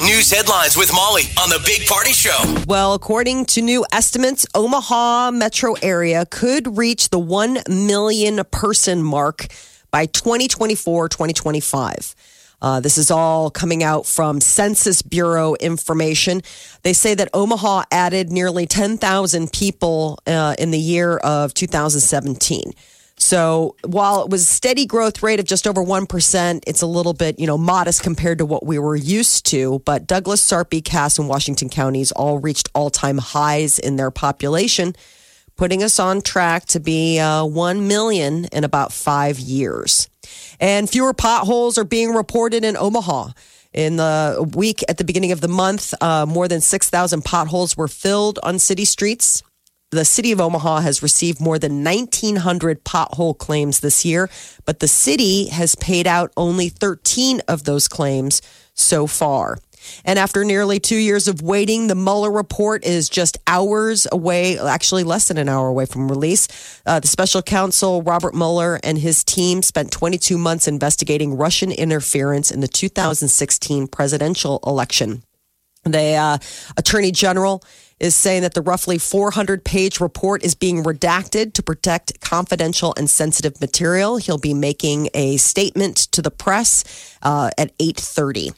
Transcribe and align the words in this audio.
News 0.00 0.30
headlines 0.30 0.76
with 0.76 0.92
Molly 0.94 1.24
on 1.40 1.50
the 1.50 1.60
Big 1.64 1.86
Party 1.86 2.12
Show. 2.12 2.38
Well, 2.66 2.94
according 2.94 3.46
to 3.46 3.62
new 3.62 3.84
estimates, 3.92 4.46
Omaha 4.54 5.30
metro 5.32 5.74
area 5.82 6.24
could 6.26 6.76
reach 6.78 7.10
the 7.10 7.18
1 7.18 7.58
million 7.68 8.42
person 8.50 9.02
mark 9.02 9.46
by 9.90 10.06
2024 10.06 11.08
2025. 11.08 12.14
Uh, 12.62 12.78
this 12.78 12.96
is 12.96 13.10
all 13.10 13.50
coming 13.50 13.82
out 13.82 14.06
from 14.06 14.40
Census 14.40 15.02
Bureau 15.02 15.54
information. 15.56 16.42
They 16.82 16.92
say 16.92 17.14
that 17.14 17.28
Omaha 17.34 17.84
added 17.90 18.30
nearly 18.30 18.66
10,000 18.66 19.52
people 19.52 20.20
uh, 20.26 20.54
in 20.58 20.70
the 20.70 20.78
year 20.78 21.16
of 21.18 21.52
2017. 21.54 22.72
So 23.22 23.76
while 23.84 24.24
it 24.24 24.30
was 24.30 24.42
a 24.42 24.46
steady 24.46 24.84
growth 24.84 25.22
rate 25.22 25.38
of 25.38 25.46
just 25.46 25.68
over 25.68 25.80
1%, 25.80 26.62
it's 26.66 26.82
a 26.82 26.86
little 26.86 27.14
bit, 27.14 27.38
you 27.38 27.46
know, 27.46 27.56
modest 27.56 28.02
compared 28.02 28.38
to 28.38 28.44
what 28.44 28.66
we 28.66 28.80
were 28.80 28.96
used 28.96 29.46
to. 29.46 29.78
But 29.84 30.08
Douglas, 30.08 30.42
Sarpy, 30.42 30.82
Cass, 30.82 31.20
and 31.20 31.28
Washington 31.28 31.68
counties 31.68 32.10
all 32.10 32.40
reached 32.40 32.68
all 32.74 32.90
time 32.90 33.18
highs 33.18 33.78
in 33.78 33.94
their 33.94 34.10
population, 34.10 34.96
putting 35.56 35.84
us 35.84 36.00
on 36.00 36.20
track 36.20 36.66
to 36.66 36.80
be 36.80 37.20
uh, 37.20 37.44
1 37.44 37.86
million 37.86 38.46
in 38.46 38.64
about 38.64 38.92
five 38.92 39.38
years. 39.38 40.08
And 40.58 40.90
fewer 40.90 41.14
potholes 41.14 41.78
are 41.78 41.84
being 41.84 42.12
reported 42.12 42.64
in 42.64 42.76
Omaha. 42.76 43.28
In 43.72 43.96
the 43.96 44.50
week 44.52 44.82
at 44.88 44.98
the 44.98 45.04
beginning 45.04 45.32
of 45.32 45.40
the 45.40 45.48
month, 45.48 45.94
uh, 46.02 46.26
more 46.26 46.48
than 46.48 46.60
6,000 46.60 47.22
potholes 47.24 47.76
were 47.76 47.88
filled 47.88 48.40
on 48.42 48.58
city 48.58 48.84
streets 48.84 49.44
the 49.92 50.06
city 50.06 50.32
of 50.32 50.40
Omaha 50.40 50.80
has 50.80 51.02
received 51.02 51.38
more 51.38 51.58
than 51.58 51.84
1,900 51.84 52.82
pothole 52.82 53.36
claims 53.36 53.80
this 53.80 54.06
year, 54.06 54.30
but 54.64 54.80
the 54.80 54.88
city 54.88 55.48
has 55.48 55.74
paid 55.74 56.06
out 56.06 56.32
only 56.34 56.70
13 56.70 57.42
of 57.46 57.64
those 57.64 57.88
claims 57.88 58.40
so 58.72 59.06
far. 59.06 59.58
And 60.04 60.18
after 60.18 60.44
nearly 60.44 60.80
two 60.80 60.96
years 60.96 61.28
of 61.28 61.42
waiting, 61.42 61.88
the 61.88 61.94
Mueller 61.94 62.30
report 62.30 62.84
is 62.84 63.10
just 63.10 63.36
hours 63.46 64.06
away, 64.10 64.58
actually 64.58 65.04
less 65.04 65.28
than 65.28 65.36
an 65.36 65.48
hour 65.48 65.68
away 65.68 65.84
from 65.84 66.08
release. 66.08 66.80
Uh, 66.86 67.00
the 67.00 67.08
special 67.08 67.42
counsel, 67.42 68.00
Robert 68.00 68.34
Mueller, 68.34 68.80
and 68.82 68.96
his 68.96 69.22
team 69.22 69.60
spent 69.60 69.90
22 69.90 70.38
months 70.38 70.68
investigating 70.68 71.36
Russian 71.36 71.70
interference 71.70 72.50
in 72.50 72.60
the 72.60 72.68
2016 72.68 73.88
presidential 73.88 74.60
election. 74.66 75.22
The 75.84 76.14
uh, 76.14 76.38
attorney 76.76 77.10
general 77.10 77.62
is 78.02 78.16
saying 78.16 78.42
that 78.42 78.52
the 78.52 78.60
roughly 78.60 78.98
400 78.98 79.64
page 79.64 80.00
report 80.00 80.42
is 80.42 80.56
being 80.56 80.82
redacted 80.82 81.54
to 81.54 81.62
protect 81.62 82.20
confidential 82.20 82.92
and 82.98 83.08
sensitive 83.08 83.60
material. 83.60 84.16
He'll 84.16 84.38
be 84.38 84.52
making 84.52 85.08
a 85.14 85.36
statement 85.36 85.96
to 86.10 86.20
the 86.20 86.30
press 86.30 87.16
uh, 87.22 87.50
at 87.56 87.76
8:30. 87.78 88.54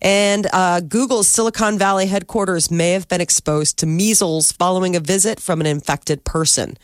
And 0.00 0.46
uh, 0.52 0.80
Google's 0.80 1.26
Silicon 1.26 1.78
Valley 1.78 2.06
headquarters 2.06 2.70
may 2.70 2.92
have 2.92 3.08
been 3.08 3.20
exposed 3.20 3.78
to 3.78 3.86
measles 3.86 4.52
following 4.52 4.94
a 4.94 5.00
visit 5.00 5.40
from 5.40 5.60
an 5.60 5.66
infected 5.66 6.22
person. 6.24 6.76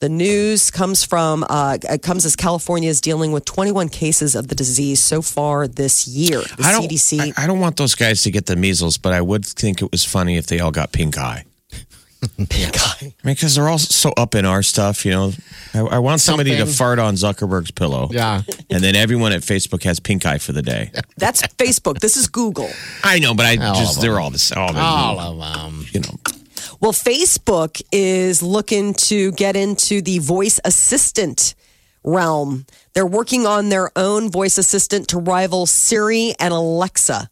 The 0.00 0.08
news 0.08 0.70
comes 0.70 1.04
from 1.04 1.46
uh, 1.48 1.78
comes 2.02 2.24
as 2.26 2.36
California 2.36 2.90
is 2.90 3.00
dealing 3.00 3.32
with 3.32 3.44
21 3.44 3.88
cases 3.88 4.34
of 4.34 4.48
the 4.48 4.54
disease 4.54 5.00
so 5.00 5.22
far 5.22 5.68
this 5.68 6.08
year. 6.08 6.40
The 6.40 6.64
I 6.64 6.72
don't, 6.72 6.90
CDC. 6.90 7.32
I, 7.38 7.44
I 7.44 7.46
don't 7.46 7.60
want 7.60 7.76
those 7.76 7.94
guys 7.94 8.22
to 8.24 8.30
get 8.30 8.46
the 8.46 8.56
measles, 8.56 8.98
but 8.98 9.12
I 9.12 9.20
would 9.20 9.46
think 9.46 9.80
it 9.80 9.90
was 9.92 10.04
funny 10.04 10.36
if 10.36 10.46
they 10.46 10.58
all 10.58 10.72
got 10.72 10.92
pink 10.92 11.16
eye. 11.16 11.44
pink 12.48 12.74
eye. 12.78 12.96
I 13.00 13.04
mean, 13.04 13.34
because 13.34 13.54
they're 13.54 13.68
all 13.68 13.78
so 13.78 14.10
up 14.16 14.34
in 14.34 14.44
our 14.44 14.62
stuff, 14.62 15.04
you 15.04 15.12
know. 15.12 15.32
I, 15.72 15.80
I 15.80 15.98
want 15.98 16.20
somebody 16.20 16.56
to 16.56 16.66
fart 16.66 16.98
on 16.98 17.14
Zuckerberg's 17.14 17.70
pillow. 17.70 18.08
Yeah. 18.12 18.42
And 18.70 18.82
then 18.82 18.96
everyone 18.96 19.32
at 19.32 19.42
Facebook 19.42 19.82
has 19.84 20.00
pink 20.00 20.24
eye 20.26 20.38
for 20.38 20.52
the 20.52 20.62
day. 20.62 20.90
That's 21.16 21.42
Facebook. 21.42 21.98
This 22.00 22.16
is 22.16 22.28
Google. 22.28 22.70
I 23.02 23.18
know, 23.18 23.34
but 23.34 23.46
I 23.46 23.56
All 23.64 23.74
just, 23.74 23.96
of 23.96 24.02
they're 24.02 24.20
all 24.20 24.30
the 24.30 24.38
same. 24.38 24.58
All, 24.58 24.76
All 24.76 25.42
of 25.42 25.62
them. 25.72 25.86
you 25.92 26.00
know. 26.00 26.18
Well, 26.80 26.92
Facebook 26.92 27.80
is 27.92 28.42
looking 28.42 28.94
to 28.94 29.32
get 29.32 29.56
into 29.56 30.02
the 30.02 30.18
voice 30.18 30.60
assistant 30.64 31.54
realm. 32.02 32.66
They're 32.94 33.06
working 33.06 33.46
on 33.46 33.70
their 33.70 33.90
own 33.96 34.30
voice 34.30 34.58
assistant 34.58 35.08
to 35.08 35.18
rival 35.18 35.66
Siri 35.66 36.34
and 36.38 36.52
Alexa. 36.52 37.28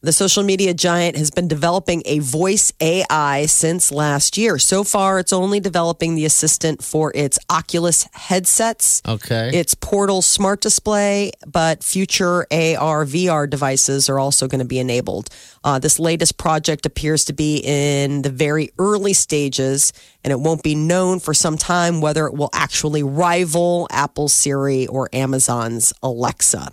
The 0.00 0.12
social 0.12 0.44
media 0.44 0.74
giant 0.74 1.16
has 1.16 1.32
been 1.32 1.48
developing 1.48 2.02
a 2.04 2.20
voice 2.20 2.72
AI 2.80 3.46
since 3.46 3.90
last 3.90 4.38
year. 4.38 4.56
So 4.56 4.84
far, 4.84 5.18
it's 5.18 5.32
only 5.32 5.58
developing 5.58 6.14
the 6.14 6.24
assistant 6.24 6.84
for 6.84 7.10
its 7.16 7.36
Oculus 7.50 8.06
headsets, 8.12 9.02
Okay. 9.08 9.50
its 9.52 9.74
Portal 9.74 10.22
smart 10.22 10.60
display, 10.60 11.32
but 11.48 11.82
future 11.82 12.46
AR 12.52 13.04
VR 13.06 13.50
devices 13.50 14.08
are 14.08 14.20
also 14.20 14.46
going 14.46 14.60
to 14.60 14.64
be 14.64 14.78
enabled. 14.78 15.30
Uh, 15.64 15.80
this 15.80 15.98
latest 15.98 16.38
project 16.38 16.86
appears 16.86 17.24
to 17.24 17.32
be 17.32 17.56
in 17.64 18.22
the 18.22 18.30
very 18.30 18.70
early 18.78 19.12
stages, 19.12 19.92
and 20.22 20.30
it 20.30 20.38
won't 20.38 20.62
be 20.62 20.76
known 20.76 21.18
for 21.18 21.34
some 21.34 21.58
time 21.58 22.00
whether 22.00 22.26
it 22.28 22.34
will 22.34 22.50
actually 22.52 23.02
rival 23.02 23.88
Apple's 23.90 24.32
Siri 24.32 24.86
or 24.86 25.08
Amazon's 25.12 25.92
Alexa. 26.04 26.70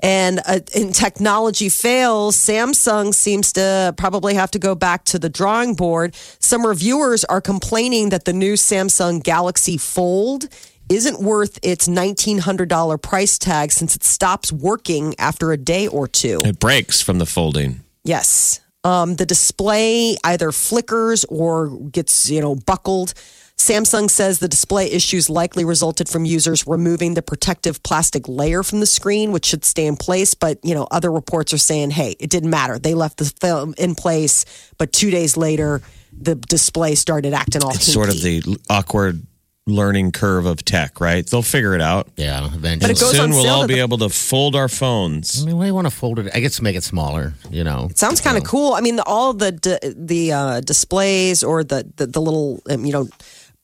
And 0.00 0.40
uh, 0.46 0.60
in 0.74 0.92
technology 0.92 1.68
fails, 1.68 2.36
Samsung 2.36 3.14
seems 3.14 3.52
to 3.54 3.94
probably 3.96 4.34
have 4.34 4.50
to 4.52 4.58
go 4.58 4.74
back 4.74 5.04
to 5.06 5.18
the 5.18 5.28
drawing 5.28 5.74
board. 5.74 6.14
Some 6.38 6.66
reviewers 6.66 7.24
are 7.24 7.40
complaining 7.40 8.10
that 8.10 8.24
the 8.24 8.32
new 8.32 8.54
Samsung 8.54 9.22
Galaxy 9.22 9.78
Fold 9.78 10.48
isn't 10.88 11.20
worth 11.20 11.58
its 11.62 11.88
$1,900 11.88 13.02
price 13.02 13.38
tag 13.38 13.72
since 13.72 13.96
it 13.96 14.04
stops 14.04 14.52
working 14.52 15.14
after 15.18 15.52
a 15.52 15.56
day 15.56 15.88
or 15.88 16.06
two. 16.06 16.40
It 16.44 16.60
breaks 16.60 17.02
from 17.02 17.18
the 17.18 17.26
folding. 17.26 17.80
Yes. 18.04 18.60
Um, 18.84 19.16
the 19.16 19.26
display 19.26 20.16
either 20.22 20.52
flickers 20.52 21.24
or 21.24 21.76
gets, 21.90 22.30
you 22.30 22.40
know, 22.40 22.54
buckled. 22.54 23.14
Samsung 23.58 24.10
says 24.10 24.38
the 24.38 24.48
display 24.48 24.90
issues 24.90 25.30
likely 25.30 25.64
resulted 25.64 26.08
from 26.08 26.24
users 26.26 26.66
removing 26.66 27.14
the 27.14 27.22
protective 27.22 27.82
plastic 27.82 28.28
layer 28.28 28.62
from 28.62 28.80
the 28.80 28.86
screen, 28.86 29.32
which 29.32 29.46
should 29.46 29.64
stay 29.64 29.86
in 29.86 29.96
place. 29.96 30.34
But, 30.34 30.58
you 30.62 30.74
know, 30.74 30.86
other 30.90 31.10
reports 31.10 31.54
are 31.54 31.58
saying, 31.58 31.90
hey, 31.90 32.16
it 32.20 32.28
didn't 32.28 32.50
matter. 32.50 32.78
They 32.78 32.94
left 32.94 33.16
the 33.16 33.32
film 33.40 33.74
in 33.78 33.94
place, 33.94 34.44
but 34.76 34.92
two 34.92 35.10
days 35.10 35.36
later, 35.38 35.80
the 36.12 36.34
display 36.34 36.94
started 36.94 37.32
acting 37.32 37.64
all 37.64 37.70
It's 37.70 37.90
sort 37.90 38.10
of 38.10 38.20
the 38.20 38.58
awkward 38.68 39.26
learning 39.66 40.12
curve 40.12 40.46
of 40.46 40.64
tech, 40.64 41.00
right? 41.00 41.26
They'll 41.26 41.42
figure 41.42 41.74
it 41.74 41.80
out. 41.80 42.08
Yeah, 42.16 42.46
eventually. 42.46 42.78
But 42.78 42.90
it 42.90 43.00
goes 43.00 43.12
Soon 43.12 43.20
on 43.20 43.30
we'll 43.30 43.48
all 43.48 43.66
be 43.66 43.80
able 43.80 43.98
to 43.98 44.08
fold 44.08 44.54
our 44.54 44.68
phones. 44.68 45.42
I 45.42 45.46
mean, 45.46 45.56
why 45.56 45.64
do 45.64 45.68
you 45.68 45.74
want 45.74 45.88
to 45.88 45.90
fold 45.90 46.18
it? 46.18 46.30
I 46.34 46.40
guess 46.40 46.56
to 46.56 46.62
make 46.62 46.76
it 46.76 46.84
smaller, 46.84 47.34
you 47.50 47.64
know. 47.64 47.88
Sounds 47.94 48.20
kind 48.20 48.36
of 48.36 48.44
cool. 48.44 48.74
I 48.74 48.80
mean, 48.80 48.96
the, 48.96 49.04
all 49.04 49.32
the 49.32 49.52
d- 49.52 49.78
the 49.82 50.32
uh, 50.32 50.60
displays 50.60 51.42
or 51.42 51.64
the 51.64 51.90
the, 51.96 52.06
the 52.06 52.20
little 52.20 52.62
um, 52.70 52.84
you 52.84 52.92
know 52.92 53.08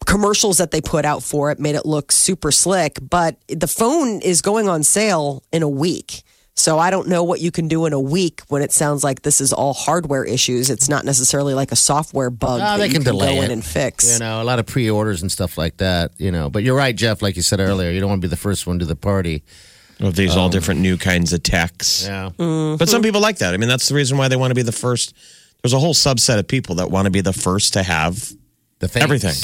commercials 0.06 0.58
that 0.58 0.70
they 0.70 0.80
put 0.80 1.04
out 1.04 1.22
for 1.22 1.50
it 1.50 1.58
made 1.58 1.74
it 1.74 1.86
look 1.86 2.12
super 2.12 2.50
slick. 2.52 2.98
But 3.00 3.36
the 3.48 3.66
phone 3.68 4.20
is 4.20 4.42
going 4.42 4.68
on 4.68 4.82
sale 4.82 5.42
in 5.52 5.62
a 5.62 5.68
week. 5.68 6.22
So 6.54 6.78
I 6.78 6.90
don't 6.90 7.08
know 7.08 7.24
what 7.24 7.40
you 7.40 7.50
can 7.50 7.66
do 7.66 7.86
in 7.86 7.94
a 7.94 7.98
week 8.00 8.42
when 8.48 8.60
it 8.60 8.72
sounds 8.72 9.02
like 9.02 9.22
this 9.22 9.40
is 9.40 9.54
all 9.54 9.72
hardware 9.72 10.22
issues. 10.22 10.68
It's 10.68 10.86
not 10.86 11.04
necessarily 11.06 11.54
like 11.54 11.72
a 11.72 11.76
software 11.76 12.28
bug 12.28 12.60
that 12.60 12.76
they 12.76 12.86
you 12.86 12.92
can 12.92 13.02
can 13.02 13.12
delay 13.14 13.36
go 13.36 13.42
it. 13.42 13.44
in 13.46 13.50
and 13.52 13.64
fix. 13.64 14.12
You 14.12 14.18
know, 14.18 14.42
a 14.42 14.44
lot 14.44 14.58
of 14.58 14.66
pre-orders 14.66 15.22
and 15.22 15.32
stuff 15.32 15.56
like 15.56 15.78
that. 15.78 16.10
You 16.18 16.30
know, 16.30 16.50
but 16.50 16.62
you're 16.62 16.76
right, 16.76 16.94
Jeff. 16.94 17.22
Like 17.22 17.36
you 17.36 17.42
said 17.42 17.58
earlier, 17.58 17.90
you 17.90 18.00
don't 18.00 18.10
want 18.10 18.20
to 18.20 18.28
be 18.28 18.30
the 18.30 18.36
first 18.36 18.66
one 18.66 18.78
to 18.80 18.84
the 18.84 18.96
party. 18.96 19.42
Of 20.00 20.16
these 20.16 20.36
all 20.36 20.46
um, 20.46 20.50
different 20.50 20.80
new 20.80 20.96
kinds 20.98 21.32
of 21.32 21.42
techs. 21.44 22.04
Yeah. 22.06 22.30
Mm-hmm. 22.36 22.76
But 22.76 22.88
some 22.88 23.02
people 23.02 23.20
like 23.20 23.38
that. 23.38 23.54
I 23.54 23.56
mean, 23.56 23.68
that's 23.68 23.88
the 23.88 23.94
reason 23.94 24.18
why 24.18 24.26
they 24.28 24.36
want 24.36 24.50
to 24.50 24.54
be 24.56 24.62
the 24.62 24.72
first. 24.72 25.14
There's 25.62 25.72
a 25.74 25.78
whole 25.78 25.94
subset 25.94 26.38
of 26.40 26.48
people 26.48 26.74
that 26.76 26.90
want 26.90 27.06
to 27.06 27.10
be 27.10 27.20
the 27.20 27.32
first 27.32 27.74
to 27.74 27.82
have 27.84 28.32
The 28.80 28.88
things. 28.88 29.02
everything. 29.04 29.34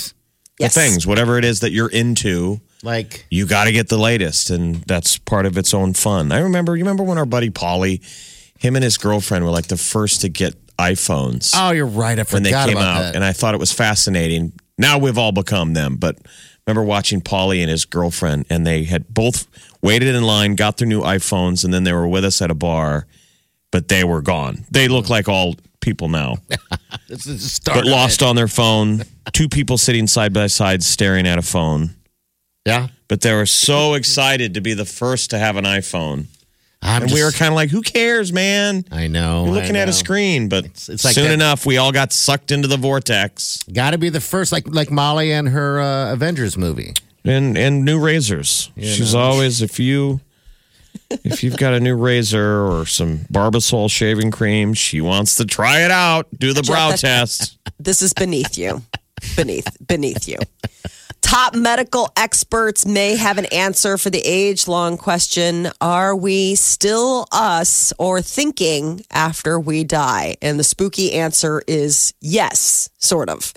Yes. 0.58 0.74
The 0.74 0.80
things, 0.80 1.06
whatever 1.06 1.38
it 1.38 1.44
is 1.44 1.60
that 1.60 1.70
you're 1.70 1.88
into, 1.90 2.60
Like, 2.82 3.26
you 3.30 3.46
got 3.46 3.64
to 3.64 3.72
get 3.72 3.88
the 3.88 3.98
latest, 3.98 4.50
and 4.50 4.76
that's 4.86 5.16
part 5.18 5.46
of 5.46 5.56
its 5.56 5.72
own 5.72 5.94
fun. 5.94 6.32
I 6.32 6.40
remember, 6.40 6.76
you 6.76 6.82
remember 6.84 7.04
when 7.04 7.18
our 7.18 7.26
buddy 7.26 7.50
Paulie, 7.50 8.02
him 8.58 8.74
and 8.74 8.82
his 8.82 8.98
girlfriend 8.98 9.44
were 9.44 9.50
like 9.52 9.68
the 9.68 9.76
first 9.76 10.22
to 10.22 10.28
get 10.28 10.54
iPhones 10.78 11.52
oh, 11.56 11.72
you're 11.72 11.86
right. 11.86 12.18
I 12.18 12.22
forgot 12.22 12.34
when 12.34 12.42
they 12.44 12.50
came 12.52 12.76
about 12.76 12.96
out, 12.96 13.00
that. 13.00 13.14
and 13.16 13.24
I 13.24 13.32
thought 13.32 13.54
it 13.54 13.58
was 13.60 13.72
fascinating. 13.72 14.52
Now 14.78 14.98
we've 14.98 15.18
all 15.18 15.32
become 15.32 15.74
them, 15.74 15.96
but 15.96 16.16
remember 16.66 16.84
watching 16.84 17.20
Paulie 17.20 17.60
and 17.60 17.70
his 17.70 17.84
girlfriend, 17.84 18.46
and 18.48 18.66
they 18.66 18.84
had 18.84 19.12
both 19.12 19.48
waited 19.82 20.14
in 20.14 20.22
line, 20.22 20.54
got 20.54 20.76
their 20.76 20.86
new 20.86 21.02
iPhones, 21.02 21.64
and 21.64 21.74
then 21.74 21.84
they 21.84 21.92
were 21.92 22.06
with 22.06 22.24
us 22.24 22.40
at 22.42 22.50
a 22.50 22.54
bar, 22.54 23.06
but 23.72 23.88
they 23.88 24.04
were 24.04 24.22
gone. 24.22 24.64
They 24.70 24.86
look 24.86 25.08
like 25.08 25.28
all 25.28 25.56
people 25.80 26.08
now, 26.08 26.36
This 27.08 27.26
is 27.26 27.42
the 27.42 27.48
start 27.48 27.78
but 27.78 27.86
lost 27.86 28.22
on 28.22 28.36
their 28.36 28.48
phone. 28.48 29.02
Two 29.32 29.48
people 29.48 29.78
sitting 29.78 30.06
side 30.06 30.32
by 30.32 30.46
side 30.46 30.82
staring 30.82 31.26
at 31.26 31.38
a 31.38 31.42
phone. 31.42 31.90
Yeah. 32.66 32.88
But 33.08 33.22
they 33.22 33.32
were 33.32 33.46
so 33.46 33.94
excited 33.94 34.54
to 34.54 34.60
be 34.60 34.74
the 34.74 34.84
first 34.84 35.30
to 35.30 35.38
have 35.38 35.56
an 35.56 35.64
iPhone. 35.64 36.26
I'm 36.82 37.04
And 37.04 37.12
we 37.12 37.24
were 37.24 37.32
kind 37.32 37.48
of 37.48 37.54
like, 37.56 37.70
who 37.70 37.82
cares, 37.82 38.32
man? 38.32 38.84
I 38.92 39.08
know. 39.08 39.46
You're 39.46 39.54
looking 39.54 39.74
I 39.74 39.80
at 39.80 39.88
a 39.88 39.92
screen, 39.92 40.48
but 40.48 40.66
it's 40.66 41.04
like 41.04 41.14
soon 41.14 41.24
that- 41.24 41.32
enough, 41.32 41.66
we 41.66 41.78
all 41.78 41.90
got 41.92 42.12
sucked 42.12 42.52
into 42.52 42.68
the 42.68 42.76
vortex. 42.76 43.62
Got 43.72 43.92
to 43.92 43.98
be 43.98 44.10
the 44.10 44.20
first, 44.20 44.52
like 44.52 44.68
like 44.68 44.90
Molly 44.90 45.32
and 45.32 45.48
her 45.48 45.80
uh, 45.80 46.12
Avengers 46.12 46.56
movie. 46.56 46.92
And 47.24 47.58
and 47.58 47.84
new 47.84 47.98
razors. 47.98 48.70
She's 48.76 49.14
always 49.14 49.60
if 49.60 49.80
you 49.80 50.20
if 51.10 51.42
you've 51.42 51.56
got 51.56 51.74
a 51.74 51.80
new 51.80 51.96
razor 51.96 52.64
or 52.64 52.86
some 52.86 53.18
Barbasol 53.32 53.90
shaving 53.90 54.30
cream, 54.30 54.74
she 54.74 55.00
wants 55.00 55.36
to 55.36 55.44
try 55.44 55.84
it 55.84 55.90
out. 55.90 56.26
Do 56.36 56.52
the 56.52 56.62
brow 56.62 56.92
test. 56.92 57.56
This 57.80 58.02
is 58.02 58.12
beneath 58.12 58.58
you. 58.58 58.82
beneath 59.36 59.68
beneath 59.86 60.26
you. 60.26 60.38
Top 61.20 61.54
medical 61.54 62.10
experts 62.16 62.86
may 62.86 63.14
have 63.14 63.38
an 63.38 63.44
answer 63.46 63.98
for 63.98 64.10
the 64.10 64.22
age-long 64.24 64.96
question, 64.96 65.68
are 65.80 66.16
we 66.16 66.54
still 66.54 67.26
us 67.30 67.92
or 67.98 68.20
thinking 68.22 69.04
after 69.12 69.60
we 69.60 69.84
die? 69.84 70.36
And 70.40 70.58
the 70.58 70.64
spooky 70.64 71.12
answer 71.12 71.62
is 71.68 72.14
yes, 72.20 72.88
sort 72.98 73.28
of. 73.28 73.52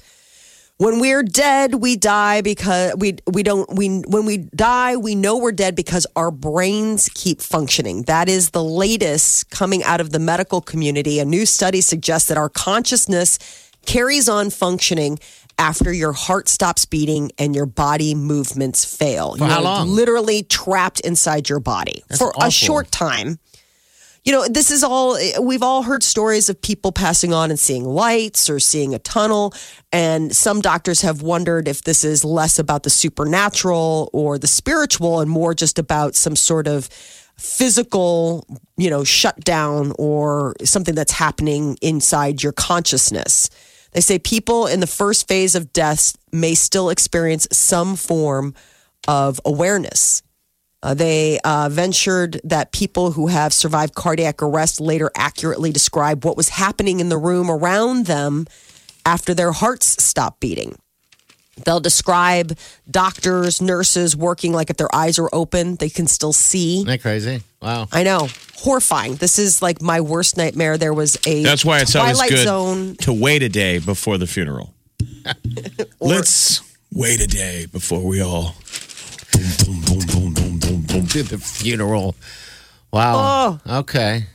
When 0.81 0.99
we're 0.99 1.21
dead, 1.21 1.75
we 1.75 1.95
die 1.95 2.41
because 2.41 2.95
we 2.97 3.17
we 3.31 3.43
don't 3.43 3.71
we 3.71 3.99
when 3.99 4.25
we 4.25 4.37
die, 4.37 4.95
we 4.95 5.13
know 5.13 5.37
we're 5.37 5.51
dead 5.51 5.75
because 5.75 6.07
our 6.15 6.31
brains 6.31 7.07
keep 7.13 7.39
functioning. 7.39 8.01
That 8.05 8.27
is 8.27 8.49
the 8.49 8.63
latest 8.63 9.51
coming 9.51 9.83
out 9.83 10.01
of 10.01 10.09
the 10.09 10.17
medical 10.17 10.59
community. 10.59 11.19
A 11.19 11.25
new 11.25 11.45
study 11.45 11.81
suggests 11.81 12.29
that 12.29 12.37
our 12.39 12.49
consciousness 12.49 13.37
carries 13.85 14.27
on 14.27 14.49
functioning 14.49 15.19
after 15.59 15.93
your 15.93 16.13
heart 16.13 16.49
stops 16.49 16.85
beating 16.85 17.31
and 17.37 17.53
your 17.53 17.67
body 17.67 18.15
movements 18.15 18.83
fail. 18.83 19.35
For 19.35 19.45
how 19.45 19.57
You're 19.57 19.61
long? 19.61 19.87
literally 19.87 20.41
trapped 20.41 20.99
inside 21.01 21.47
your 21.47 21.59
body 21.59 22.03
for 22.17 22.29
awful. 22.29 22.47
a 22.47 22.49
short 22.49 22.91
time 22.91 23.37
you 24.23 24.31
know, 24.31 24.47
this 24.47 24.69
is 24.69 24.83
all, 24.83 25.18
we've 25.41 25.63
all 25.63 25.81
heard 25.81 26.03
stories 26.03 26.47
of 26.47 26.62
people 26.62 26.91
passing 26.91 27.33
on 27.33 27.50
and 27.50 27.59
seeing 27.59 27.85
lights 27.85 28.50
or 28.50 28.59
seeing 28.59 28.94
a 28.94 29.00
tunnel. 29.00 29.53
And 29.91 30.35
some 30.35 30.62
doctors 30.62 31.01
have 31.01 31.23
wondered 31.23 31.68
if 31.68 31.83
this 31.83 32.03
is 32.03 32.23
less 32.23 32.59
about 32.59 32.83
the 32.83 32.91
supernatural 32.91 34.12
or 34.13 34.38
the 34.38 34.47
spiritual 34.47 35.21
and 35.21 35.29
more 35.29 35.56
just 35.56 35.79
about 35.79 36.15
some 36.15 36.35
sort 36.35 36.68
of 36.68 36.85
physical, 37.35 38.45
you 38.77 38.91
know, 38.91 39.03
shutdown 39.03 39.94
or 39.97 40.53
something 40.63 40.94
that's 40.94 41.13
happening 41.13 41.77
inside 41.81 42.44
your 42.44 42.51
consciousness. 42.51 43.50
They 43.94 44.01
say 44.01 44.19
people 44.19 44.67
in 44.67 44.79
the 44.79 44.88
first 44.88 45.27
phase 45.27 45.56
of 45.56 45.74
death 45.74 46.15
may 46.31 46.53
still 46.53 46.91
experience 46.91 47.47
some 47.51 47.95
form 47.95 48.53
of 49.07 49.41
awareness. 49.44 50.21
Uh, 50.83 50.93
they 50.93 51.39
uh, 51.43 51.69
ventured 51.71 52.41
that 52.43 52.71
people 52.71 53.11
who 53.11 53.27
have 53.27 53.53
survived 53.53 53.93
cardiac 53.93 54.41
arrest 54.41 54.81
later 54.81 55.11
accurately 55.15 55.71
describe 55.71 56.25
what 56.25 56.35
was 56.35 56.49
happening 56.49 56.99
in 56.99 57.09
the 57.09 57.17
room 57.17 57.51
around 57.51 58.07
them 58.07 58.47
after 59.05 59.33
their 59.33 59.51
hearts 59.51 60.01
stopped 60.03 60.39
beating. 60.39 60.75
They'll 61.65 61.79
describe 61.79 62.57
doctors, 62.89 63.61
nurses 63.61 64.15
working 64.15 64.53
like 64.53 64.69
if 64.69 64.77
their 64.77 64.93
eyes 64.95 65.19
are 65.19 65.29
open, 65.31 65.75
they 65.75 65.89
can 65.89 66.07
still 66.07 66.33
see. 66.33 66.77
Isn't 66.77 66.87
that 66.87 67.01
crazy? 67.01 67.43
Wow. 67.61 67.87
I 67.91 68.03
know, 68.03 68.29
horrifying. 68.55 69.15
This 69.15 69.37
is 69.37 69.61
like 69.61 69.81
my 69.81 70.01
worst 70.01 70.37
nightmare. 70.37 70.77
There 70.77 70.93
was 70.93 71.19
a 71.27 71.43
That's 71.43 71.63
why 71.63 71.81
it's 71.81 71.95
always 71.95 72.17
Twilight 72.17 72.29
good 72.31 72.45
Zone. 72.45 72.95
to 73.01 73.13
wait 73.13 73.43
a 73.43 73.49
day 73.49 73.77
before 73.77 74.17
the 74.17 74.25
funeral. 74.27 74.73
Let's 75.99 76.61
wait 76.91 77.21
a 77.21 77.27
day 77.27 77.67
before 77.67 78.03
we 78.03 78.21
all 78.21 78.55
boom, 79.33 79.43
boom, 79.43 79.65
boom, 79.65 79.80
boom, 79.80 79.80
boom. 80.91 81.07
To 81.07 81.23
the 81.23 81.38
funeral. 81.38 82.15
Wow. 82.91 83.59
Oh. 83.65 83.79
Okay. 83.79 84.25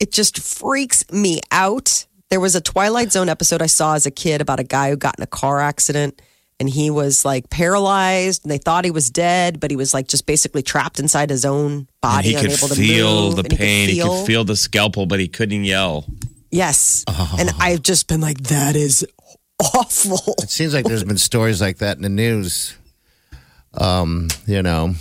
it 0.00 0.12
just 0.12 0.38
freaks 0.40 1.10
me 1.10 1.40
out. 1.50 2.06
There 2.30 2.40
was 2.40 2.54
a 2.54 2.60
Twilight 2.60 3.12
Zone 3.12 3.28
episode 3.28 3.62
I 3.62 3.66
saw 3.66 3.94
as 3.94 4.06
a 4.06 4.10
kid 4.10 4.40
about 4.40 4.60
a 4.60 4.64
guy 4.64 4.90
who 4.90 4.96
got 4.96 5.16
in 5.18 5.22
a 5.22 5.26
car 5.28 5.60
accident 5.60 6.20
and 6.58 6.68
he 6.68 6.90
was 6.90 7.24
like 7.24 7.50
paralyzed 7.50 8.44
and 8.44 8.50
they 8.50 8.58
thought 8.58 8.84
he 8.84 8.90
was 8.90 9.10
dead, 9.10 9.60
but 9.60 9.70
he 9.70 9.76
was 9.76 9.92
like 9.94 10.08
just 10.08 10.26
basically 10.26 10.62
trapped 10.62 10.98
inside 10.98 11.30
his 11.30 11.44
own 11.44 11.72
And 11.72 11.86
body, 12.00 12.28
he 12.30 12.34
could 12.34 12.44
unable 12.46 12.68
to 12.68 12.74
feel 12.74 13.22
move. 13.26 13.36
the 13.36 13.42
and 13.42 13.52
he 13.52 13.56
could 13.56 13.58
pain. 13.58 13.88
He 13.90 14.00
could 14.00 14.26
feel 14.26 14.44
the 14.44 14.56
scalpel, 14.56 15.06
but 15.06 15.20
he 15.20 15.28
couldn't 15.28 15.64
yell. 15.64 16.04
Yes. 16.50 17.04
Oh. 17.08 17.36
And 17.38 17.50
I've 17.60 17.82
just 17.82 18.08
been 18.08 18.20
like, 18.20 18.38
that 18.44 18.74
is 18.76 19.06
awful. 19.60 20.34
It 20.38 20.50
seems 20.50 20.72
like 20.74 20.84
there's 20.86 21.04
been 21.04 21.18
stories 21.18 21.60
like 21.60 21.78
that 21.78 21.96
in 21.96 22.02
the 22.02 22.08
news. 22.08 22.74
Um, 23.78 24.28
you 24.46 24.62
know, 24.62 24.94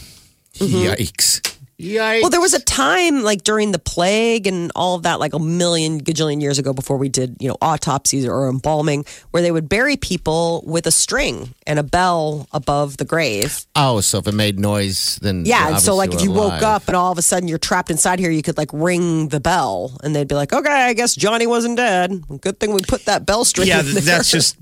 yikes. 0.59 1.41
Yikes. 1.77 1.95
Mm-hmm. 2.15 2.21
Well, 2.21 2.29
there 2.29 2.39
was 2.39 2.53
a 2.53 2.63
time 2.63 3.21
like 3.21 3.43
during 3.43 3.73
the 3.73 3.79
plague 3.79 4.47
and 4.47 4.71
all 4.75 4.95
of 4.95 5.03
that, 5.03 5.19
like 5.19 5.33
a 5.33 5.39
million 5.39 5.99
gajillion 5.99 6.41
years 6.41 6.57
ago 6.57 6.73
before 6.73 6.95
we 6.95 7.09
did, 7.09 7.35
you 7.41 7.49
know, 7.49 7.57
autopsies 7.61 8.25
or 8.25 8.47
embalming, 8.47 9.03
where 9.31 9.43
they 9.43 9.51
would 9.51 9.67
bury 9.67 9.97
people 9.97 10.63
with 10.65 10.87
a 10.87 10.91
string 10.91 11.53
and 11.67 11.77
a 11.77 11.83
bell 11.83 12.47
above 12.53 12.95
the 12.95 13.03
grave. 13.03 13.65
oh, 13.75 13.99
so 13.99 14.19
if 14.19 14.27
it 14.27 14.33
made 14.33 14.57
noise, 14.57 15.17
then 15.21 15.43
Yeah, 15.45 15.67
and 15.67 15.79
so 15.81 15.95
like 15.95 16.13
if 16.13 16.21
we're 16.21 16.27
you 16.27 16.31
woke 16.31 16.61
up 16.61 16.87
and 16.87 16.95
all 16.95 17.11
of 17.11 17.17
a 17.17 17.21
sudden 17.21 17.49
you're 17.49 17.57
trapped 17.57 17.91
inside 17.91 18.19
here, 18.19 18.31
you 18.31 18.41
could 18.41 18.57
like 18.57 18.69
ring 18.71 19.27
the 19.27 19.41
bell, 19.41 19.97
and 20.01 20.15
they'd 20.15 20.29
be 20.29 20.35
like, 20.35 20.53
"Okay, 20.53 20.69
I 20.69 20.93
guess 20.93 21.13
Johnny 21.13 21.45
wasn't 21.45 21.75
dead. 21.75 22.23
Good 22.39 22.57
thing 22.59 22.71
we 22.73 22.79
put 22.87 23.03
that 23.05 23.25
bell 23.25 23.43
string." 23.43 23.67
Yeah, 23.67 23.81
in 23.81 23.93
there." 23.93 24.01
that's 24.01 24.31
just 24.31 24.55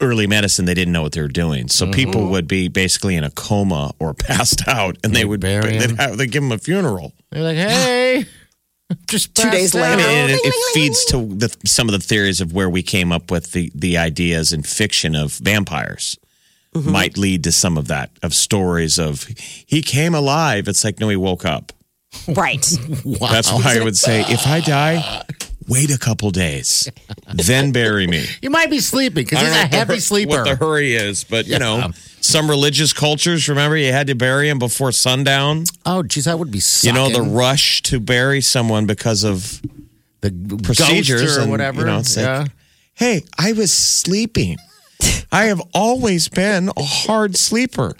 early 0.00 0.26
medicine. 0.26 0.64
They 0.64 0.74
didn't 0.74 0.92
know 0.92 1.02
what 1.02 1.12
they 1.12 1.20
were 1.20 1.28
doing, 1.28 1.68
so 1.68 1.84
mm-hmm. 1.84 1.92
people 1.92 2.28
would 2.30 2.48
be 2.48 2.68
basically 2.68 3.16
in 3.16 3.24
a 3.24 3.30
coma 3.30 3.92
or 3.98 4.14
passed 4.14 4.66
out, 4.68 4.96
and 5.04 5.14
they 5.14 5.24
would 5.24 5.40
bury 5.40 5.78
they'd, 5.78 5.98
have, 5.98 6.16
they'd 6.16 6.30
give 6.30 6.42
them 6.42 6.52
a 6.52 6.58
funeral. 6.58 7.12
They're 7.30 7.42
like, 7.42 7.56
hey, 7.56 8.26
just 9.06 9.34
Two 9.34 9.50
days 9.50 9.72
passed 9.72 9.74
later. 9.74 10.02
out. 10.02 10.08
And 10.08 10.30
it, 10.32 10.40
it 10.42 10.74
feeds 10.74 11.04
to 11.06 11.26
the, 11.26 11.56
some 11.64 11.88
of 11.88 11.92
the 11.92 11.98
theories 11.98 12.40
of 12.40 12.52
where 12.52 12.70
we 12.70 12.82
came 12.82 13.12
up 13.12 13.30
with 13.30 13.52
the, 13.52 13.70
the 13.74 13.98
ideas 13.98 14.52
in 14.52 14.62
fiction 14.62 15.14
of 15.14 15.32
vampires. 15.32 16.18
Mm-hmm. 16.74 16.90
Might 16.90 17.16
lead 17.16 17.44
to 17.44 17.52
some 17.52 17.78
of 17.78 17.88
that 17.88 18.10
of 18.22 18.34
stories 18.34 18.98
of 18.98 19.22
he 19.66 19.80
came 19.80 20.14
alive. 20.14 20.68
It's 20.68 20.84
like 20.84 21.00
no, 21.00 21.08
he 21.08 21.16
woke 21.16 21.46
up. 21.46 21.72
right. 22.28 22.60
That's 23.20 23.50
why 23.50 23.78
I 23.78 23.82
would 23.82 23.96
say 23.96 24.20
if 24.28 24.46
I 24.46 24.60
die, 24.60 25.24
wait 25.68 25.90
a 25.90 25.98
couple 25.98 26.30
days, 26.30 26.90
then 27.32 27.72
bury 27.72 28.06
me. 28.06 28.24
You 28.42 28.50
might 28.50 28.70
be 28.70 28.80
sleeping 28.80 29.24
because 29.24 29.40
he's 29.40 29.48
a 29.48 29.52
know 29.52 29.62
what 29.62 29.70
the 29.70 29.76
heavy 29.76 30.00
sleeper. 30.00 30.30
What 30.30 30.44
the 30.44 30.56
hurry 30.56 30.94
is, 30.94 31.24
but 31.24 31.46
you 31.46 31.58
know, 31.58 31.90
some 32.20 32.48
religious 32.48 32.92
cultures 32.92 33.48
remember 33.48 33.76
you 33.76 33.92
had 33.92 34.06
to 34.08 34.14
bury 34.14 34.48
him 34.48 34.58
before 34.58 34.92
sundown. 34.92 35.64
oh, 35.84 36.02
geez, 36.02 36.26
that 36.26 36.38
would 36.38 36.50
be 36.50 36.60
You 36.82 36.92
know, 36.92 37.08
the 37.08 37.22
rush 37.22 37.82
to 37.82 37.98
bury 37.98 38.40
someone 38.40 38.86
because 38.86 39.24
of 39.24 39.60
the 40.20 40.60
procedures 40.62 41.36
or 41.36 41.42
and, 41.42 41.50
whatever. 41.50 41.80
You 41.80 41.86
know, 41.86 41.98
it's 41.98 42.16
yeah. 42.16 42.40
like, 42.40 42.50
hey, 42.94 43.22
I 43.38 43.52
was 43.52 43.72
sleeping. 43.72 44.58
I 45.36 45.44
have 45.48 45.60
always 45.74 46.30
been 46.30 46.70
a 46.78 46.82
hard 46.82 47.36
sleeper. 47.36 47.92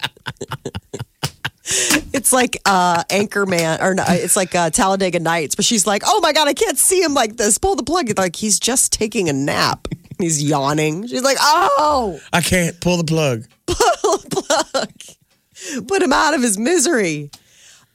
It's 2.11 2.33
like 2.33 2.57
uh, 2.65 3.03
Anchorman, 3.11 3.79
or 3.79 3.93
no, 3.93 4.03
it's 4.07 4.35
like 4.35 4.55
uh, 4.55 4.71
Talladega 4.71 5.19
Nights, 5.19 5.53
but 5.53 5.63
she's 5.63 5.85
like, 5.85 6.01
"Oh 6.03 6.19
my 6.21 6.33
god, 6.33 6.47
I 6.47 6.55
can't 6.55 6.79
see 6.79 6.99
him 6.99 7.13
like 7.13 7.37
this. 7.37 7.59
Pull 7.59 7.75
the 7.75 7.83
plug." 7.83 8.17
Like 8.17 8.35
he's 8.35 8.59
just 8.59 8.91
taking 8.91 9.29
a 9.29 9.33
nap. 9.33 9.87
He's 10.17 10.41
yawning. 10.41 11.05
She's 11.05 11.21
like, 11.21 11.37
"Oh, 11.39 12.19
I 12.33 12.41
can't 12.41 12.79
pull 12.79 12.97
the 12.97 13.03
plug. 13.03 13.43
pull 13.67 14.17
the 14.17 14.73
plug. 14.73 15.87
put 15.87 16.01
him 16.01 16.13
out 16.13 16.33
of 16.33 16.41
his 16.41 16.57
misery." 16.57 17.29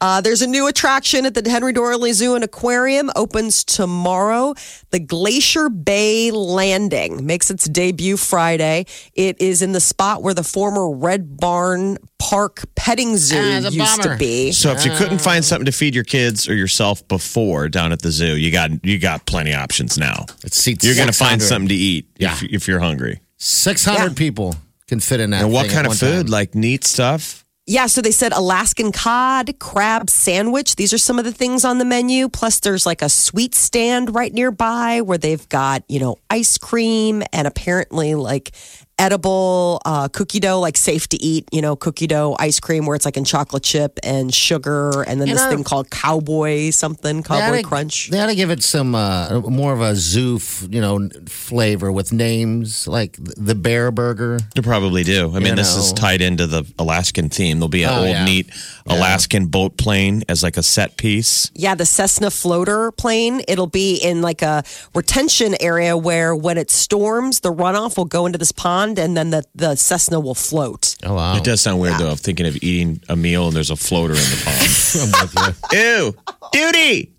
Uh, 0.03 0.21
there's 0.21 0.43
a 0.43 0.49
new 0.49 0.67
attraction 0.67 1.25
at 1.27 1.33
the 1.35 1.49
Henry 1.49 1.73
Doorly 1.73 2.13
Zoo 2.13 2.35
and 2.35 2.43
Aquarium. 2.43 3.09
Opens 3.15 3.63
tomorrow. 3.63 4.53
The 4.91 4.99
Glacier 4.99 5.69
Bay 5.69 6.33
Landing 6.33 7.25
makes 7.25 7.53
its 7.53 7.67
debut 7.67 8.17
Friday. 8.17 8.87
It 9.15 9.41
is 9.41 9.63
in 9.63 9.71
the 9.71 9.79
spot 9.79 10.21
where 10.25 10.35
the 10.35 10.43
former 10.43 10.91
Red 10.91 11.37
Barn 11.37 11.99
Park 12.19 12.65
Petting 12.75 13.17
Zoo 13.17 13.39
Ah, 13.39 13.59
used 13.69 13.79
bummer. 13.79 14.15
to 14.15 14.19
be. 14.19 14.51
So 14.51 14.73
if 14.73 14.85
you 14.85 14.91
couldn't 14.91 15.21
find 15.21 15.45
something 15.45 15.67
to 15.67 15.73
feed 15.73 15.95
your 15.95 16.03
kids 16.03 16.49
or 16.49 16.55
yourself 16.57 17.07
before 17.07 17.69
down 17.69 17.93
at 17.93 18.03
the 18.03 18.11
zoo, 18.11 18.37
you 18.37 18.51
got 18.51 18.85
you 18.85 18.99
got 18.99 19.25
plenty 19.27 19.53
of 19.53 19.61
options 19.61 19.97
now. 19.97 20.27
It 20.45 20.53
seats 20.53 20.85
You're 20.85 20.97
going 20.97 21.07
to 21.07 21.13
find 21.13 21.41
something 21.41 21.69
to 21.69 21.75
eat 21.77 22.09
Yeah. 22.19 22.33
if, 22.33 22.43
if 22.43 22.67
you're 22.69 22.81
hungry. 22.81 23.21
600 23.37 23.99
Yeah. 24.03 24.09
people 24.17 24.57
can 24.89 24.99
fit 24.99 25.21
in 25.21 25.31
that. 25.31 25.43
And 25.45 25.53
what 25.53 25.69
kind 25.71 25.87
at 25.87 25.93
of 25.93 25.99
food? 26.01 26.25
time. 26.25 26.33
Like 26.33 26.57
neat 26.57 26.83
stuff? 26.85 27.42
Yeah, 27.65 27.87
so 27.87 28.03
they 28.03 28.11
said 28.11 28.33
Alaskan 28.33 28.91
cod, 28.91 29.57
crab 29.61 30.11
sandwich. 30.11 30.75
These 30.75 30.93
are 30.93 30.99
some 30.99 31.21
of 31.21 31.25
the 31.25 31.33
things 31.33 31.65
on 31.65 31.79
the 31.79 31.85
menu. 31.85 32.29
Plus, 32.29 32.59
there's 32.59 32.85
like 32.85 33.03
a 33.03 33.09
sweet 33.09 33.55
stand 33.55 34.17
right 34.17 34.33
nearby 34.33 35.01
where 35.01 35.17
they've 35.17 35.49
got, 35.49 35.85
you 35.89 36.01
know, 36.01 36.17
ice 36.29 36.59
cream 36.59 37.23
and 37.33 37.47
apparently 37.47 38.17
like 38.17 38.51
edible 38.99 39.81
uh, 39.85 40.09
cookie 40.09 40.41
dough, 40.41 40.61
like 40.61 40.77
safe 40.77 41.09
to 41.09 41.23
eat, 41.23 41.49
you 41.53 41.61
know, 41.61 41.75
cookie 41.77 42.07
dough 42.07 42.37
ice 42.39 42.61
cream 42.61 42.87
where 42.87 42.95
it's 42.95 43.05
like 43.05 43.17
in 43.17 43.25
chocolate 43.25 43.63
chip 43.63 43.99
and 44.03 44.33
sugar, 44.33 45.03
and 45.03 45.21
then 45.21 45.29
You 45.29 45.35
this 45.35 45.43
know- 45.43 45.51
thing 45.51 45.65
called 45.65 45.91
Cowboy 45.91 46.71
something, 46.71 47.17
They 47.19 47.23
Cowboy 47.23 47.59
oughta- 47.59 47.63
Crunch. 47.69 48.11
They 48.11 48.21
ought 48.21 48.27
to 48.27 48.35
give 48.35 48.51
it 48.51 48.63
some 48.63 48.95
uh, 48.95 49.41
more 49.41 49.73
of 49.73 49.81
a 49.81 49.95
zoo, 49.97 50.37
f- 50.37 50.67
you 50.71 50.81
know, 50.81 51.09
flavor 51.27 51.91
with 51.91 52.13
names 52.13 52.87
like 52.87 53.17
the 53.21 53.55
Bear 53.55 53.91
Burger. 53.91 54.39
You 54.55 54.63
probably 54.63 55.03
do. 55.05 55.31
I 55.35 55.39
mean, 55.39 55.49
You 55.49 55.57
this 55.57 55.75
is 55.77 55.93
tied 55.93 56.21
into 56.21 56.47
the 56.47 56.65
Alaskan 56.79 57.29
theme. 57.29 57.59
There'll 57.59 57.69
be 57.69 57.83
an 57.85 57.91
Oh, 57.91 57.99
old, 57.99 58.09
yeah. 58.09 58.25
neat 58.25 58.51
Alaskan 58.87 59.47
boat 59.47 59.77
plane 59.77 60.23
as 60.29 60.43
like 60.43 60.57
a 60.57 60.63
set 60.63 60.97
piece. 60.97 61.51
Yeah, 61.55 61.75
the 61.75 61.87
Cessna 61.87 62.31
floater 62.31 62.93
plane. 62.93 63.43
It'll 63.49 63.67
be 63.67 63.97
in 63.97 64.23
like 64.23 64.43
a 64.43 64.63
retention 64.95 65.55
area 65.61 65.97
where 65.97 66.35
when 66.35 66.59
it 66.59 66.71
storms, 66.71 67.41
the 67.41 67.53
runoff 67.53 67.97
will 67.97 68.05
go 68.05 68.27
into 68.27 68.39
this 68.39 68.53
pond 68.53 68.82
and 68.91 69.17
then 69.17 69.31
the, 69.31 69.45
the 69.55 69.75
Cessna 69.77 70.21
will 70.21 70.35
float. 70.35 70.97
Oh 71.03 71.15
wow! 71.15 71.37
It 71.37 71.45
does 71.45 71.61
sound 71.61 71.81
weird 71.81 71.99
though. 71.99 72.11
I'm 72.11 72.17
thinking 72.17 72.47
of 72.47 72.57
eating 72.63 73.03
a 73.09 73.17
meal 73.17 73.47
and 73.47 73.57
there's 73.57 73.71
a 73.71 73.77
floater 73.77 74.15
in 74.15 74.21
the 74.21 74.43
pond. 74.45 75.57
Ew, 75.73 76.15
duty. 76.53 77.13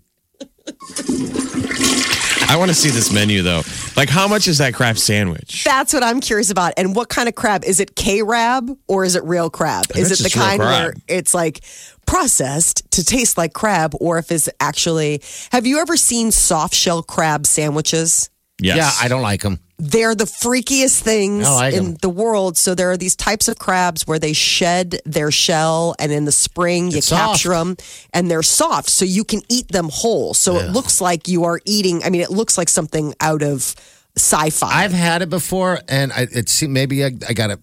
I 2.46 2.56
want 2.56 2.70
to 2.70 2.74
see 2.74 2.90
this 2.90 3.12
menu 3.12 3.42
though. 3.42 3.62
Like, 3.96 4.08
how 4.08 4.28
much 4.28 4.48
is 4.48 4.58
that 4.58 4.74
crab 4.74 4.98
sandwich? 4.98 5.64
That's 5.64 5.92
what 5.92 6.02
I'm 6.02 6.20
curious 6.20 6.50
about. 6.50 6.74
And 6.76 6.94
what 6.94 7.08
kind 7.08 7.28
of 7.28 7.34
crab? 7.34 7.64
Is 7.64 7.80
it 7.80 7.96
K 7.96 8.22
rab 8.22 8.70
or 8.86 9.04
is 9.04 9.16
it 9.16 9.24
real 9.24 9.50
crab? 9.50 9.86
I 9.94 9.98
Is 9.98 10.10
bet 10.10 10.20
it 10.20 10.22
the 10.22 10.26
it's 10.26 10.36
real 10.36 10.44
kind 10.44 10.58
where 10.60 10.94
it's 11.08 11.34
like 11.34 11.64
processed 12.06 12.90
to 12.92 13.04
taste 13.04 13.38
like 13.38 13.54
crab 13.54 13.94
or 14.00 14.18
if 14.18 14.30
it's 14.30 14.48
actually. 14.60 15.22
Have 15.52 15.66
you 15.66 15.80
ever 15.80 15.96
seen 15.96 16.30
soft 16.30 16.74
shell 16.74 17.02
crab 17.02 17.46
sandwiches? 17.46 18.30
Yes. 18.60 18.76
Yeah, 18.76 19.04
I 19.04 19.08
don't 19.08 19.22
like 19.22 19.42
them. 19.42 19.58
They're 19.78 20.14
the 20.14 20.26
freakiest 20.26 21.00
things 21.00 21.44
I 21.46 21.50
like 21.50 21.74
in 21.74 21.84
'em. 21.86 21.94
the 21.96 22.08
world. 22.08 22.56
So 22.56 22.74
there 22.76 22.90
are 22.92 22.96
these 22.96 23.16
types 23.16 23.48
of 23.48 23.58
crabs 23.58 24.06
where 24.06 24.20
they 24.20 24.32
shed 24.32 25.00
their 25.04 25.32
shell, 25.32 25.96
and 25.98 26.12
in 26.12 26.24
the 26.24 26.32
spring 26.32 26.92
you 26.92 26.98
It's 26.98 27.08
soft. 27.08 27.32
capture 27.42 27.48
them, 27.50 27.76
and 28.12 28.30
they're 28.30 28.44
soft, 28.44 28.88
so 28.90 29.04
you 29.04 29.24
can 29.24 29.42
eat 29.48 29.68
them 29.68 29.88
whole. 29.92 30.32
So 30.34 30.56
it 30.58 30.70
looks 30.70 31.00
like 31.00 31.26
you 31.26 31.42
are 31.44 31.60
eating. 31.64 32.04
I 32.04 32.10
mean, 32.10 32.20
it 32.20 32.30
looks 32.30 32.56
like 32.56 32.68
something 32.68 33.14
out 33.20 33.42
of 33.42 33.74
sci-fi. 34.16 34.84
I've 34.84 34.92
had 34.92 35.22
it 35.22 35.30
before, 35.30 35.80
and 35.88 36.12
I, 36.12 36.28
it 36.30 36.48
seemed 36.48 36.72
maybe 36.72 37.04
I, 37.04 37.10
I 37.28 37.32
got 37.32 37.50
it 37.50 37.58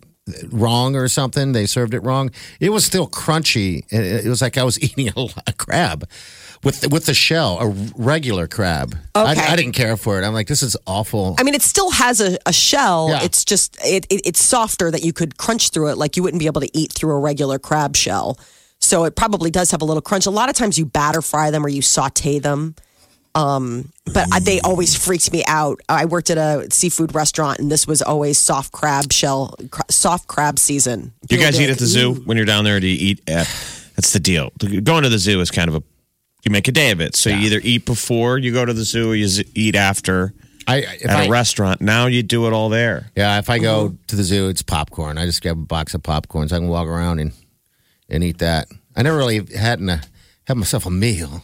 wrong 0.51 0.95
or 0.98 1.07
something. 1.07 1.53
They 1.53 1.65
served 1.65 1.93
it 1.93 2.01
wrong. 2.01 2.29
It 2.60 2.69
was 2.71 2.83
still 2.86 3.07
crunchy. 3.07 3.86
It 3.89 4.25
it 4.25 4.29
was 4.29 4.41
like 4.41 4.57
I 4.57 4.63
was 4.65 4.77
eating 4.83 5.07
a, 5.15 5.27
a 5.48 5.53
crab 5.53 6.07
with 6.63 6.91
with 6.91 7.06
the 7.06 7.13
shell, 7.13 7.60
a 7.60 7.68
regular 7.96 8.48
crab. 8.48 8.96
I, 9.15 9.32
Okay. 9.32 9.41
I 9.41 9.56
didn't 9.56 9.74
care 9.74 9.98
for 9.98 10.22
it. 10.22 10.25
I'm 10.25 10.34
like, 10.34 10.48
this 10.48 10.63
is 10.63 10.75
awful. 10.88 11.36
I 11.39 11.44
mean, 11.44 11.53
it 11.56 11.62
still 11.62 11.91
has 11.91 12.22
a, 12.22 12.38
a 12.46 12.53
shell. 12.53 13.10
Yeah. 13.10 13.24
It's 13.24 13.44
just 13.46 13.77
it, 13.86 14.06
it 14.10 14.22
it's 14.25 14.44
softer 14.44 14.91
that 14.91 15.03
you 15.03 15.13
could 15.13 15.38
crunch 15.38 15.70
through 15.70 15.89
it, 15.89 15.98
like 15.98 16.15
you 16.18 16.24
wouldn't 16.24 16.39
be 16.39 16.48
able 16.48 16.62
to 16.62 16.70
eat 16.77 16.91
through 16.94 17.12
a 17.15 17.20
regular 17.20 17.60
crab 17.60 17.96
shell. 17.96 18.38
So 18.80 19.03
it 19.06 19.15
probably 19.15 19.51
does 19.51 19.72
have 19.72 19.82
a 19.82 19.86
little 19.86 20.01
crunch. 20.01 20.25
A 20.25 20.32
lot 20.32 20.50
of 20.50 20.56
times 20.56 20.77
you 20.77 20.86
batter 20.86 21.22
fry 21.22 21.51
them 21.51 21.63
or 21.65 21.70
you 21.70 21.82
saute 21.84 22.39
them. 22.39 22.75
Um, 23.34 23.89
but 24.13 24.27
I, 24.34 24.39
they 24.39 24.60
always 24.60 24.94
freaked 24.96 25.32
me 25.32 25.44
out. 25.48 25.80
I 25.88 26.03
worked 26.06 26.30
at 26.32 26.38
a 26.38 26.68
seafood 26.72 27.15
restaurant, 27.15 27.60
and 27.60 27.72
this 27.72 27.88
was 27.88 28.01
always 28.01 28.38
soft 28.38 28.74
crab 28.74 29.13
shell, 29.13 29.56
cr- 29.70 29.82
soft 29.89 30.27
crab 30.27 30.60
season. 30.60 31.13
Do 31.27 31.36
you 31.38 31.41
guys 31.41 31.60
eat 31.60 31.68
be 31.68 31.72
at 31.72 31.77
the 31.77 31.86
zoo 31.86 32.12
"Ooh." 32.12 32.15
when 32.25 32.36
you're 32.36 32.46
down 32.46 32.65
there? 32.65 32.80
Do 32.82 32.88
you 32.88 32.98
eat 33.12 33.22
at? 33.30 33.48
That's 33.96 34.12
the 34.12 34.20
deal. 34.20 34.51
Going 34.84 35.03
to 35.03 35.10
the 35.10 35.18
zoo 35.20 35.39
is 35.39 35.50
kind 35.51 35.70
of 35.70 35.75
a. 35.75 35.84
You 36.43 36.51
make 36.51 36.67
a 36.67 36.71
day 36.71 36.91
of 36.91 37.00
it. 37.01 37.15
So 37.15 37.29
you 37.29 37.38
either 37.38 37.60
eat 37.63 37.86
before 37.86 38.38
you 38.38 38.51
go 38.51 38.65
to 38.65 38.74
the 38.74 38.83
zoo, 38.83 39.12
or 39.12 39.15
you 39.15 39.27
z- 39.27 39.45
eat 39.53 39.75
after 39.75 40.33
I 40.67 40.77
if 40.77 41.05
at 41.05 41.19
I, 41.19 41.25
a 41.25 41.29
restaurant. 41.29 41.81
Now 41.81 42.07
you 42.07 42.24
do 42.24 42.48
it 42.48 42.53
all 42.53 42.69
there. 42.69 43.12
yeah, 43.15 43.38
if 43.39 43.50
I 43.50 43.60
go 43.60 43.89
Mm-hmm. 43.89 43.95
to 44.07 44.15
the 44.15 44.24
zoo, 44.24 44.48
it's 44.50 44.62
popcorn. 44.63 45.17
I 45.17 45.25
just 45.25 45.41
grab 45.41 45.57
a 45.57 45.62
box 45.65 45.93
of 45.93 46.01
popcorn 46.03 46.50
so 46.50 46.55
I 46.55 46.60
can 46.60 46.67
walk 46.67 46.88
around 46.88 47.19
and 47.19 47.31
and 48.10 48.24
eat 48.24 48.39
that. 48.39 48.67
I 48.95 49.03
never 49.03 49.17
really 49.17 49.45
had 49.55 49.79
a, 49.81 50.01
had 50.48 50.57
myself 50.57 50.86
a 50.86 50.89
meal. 50.91 51.43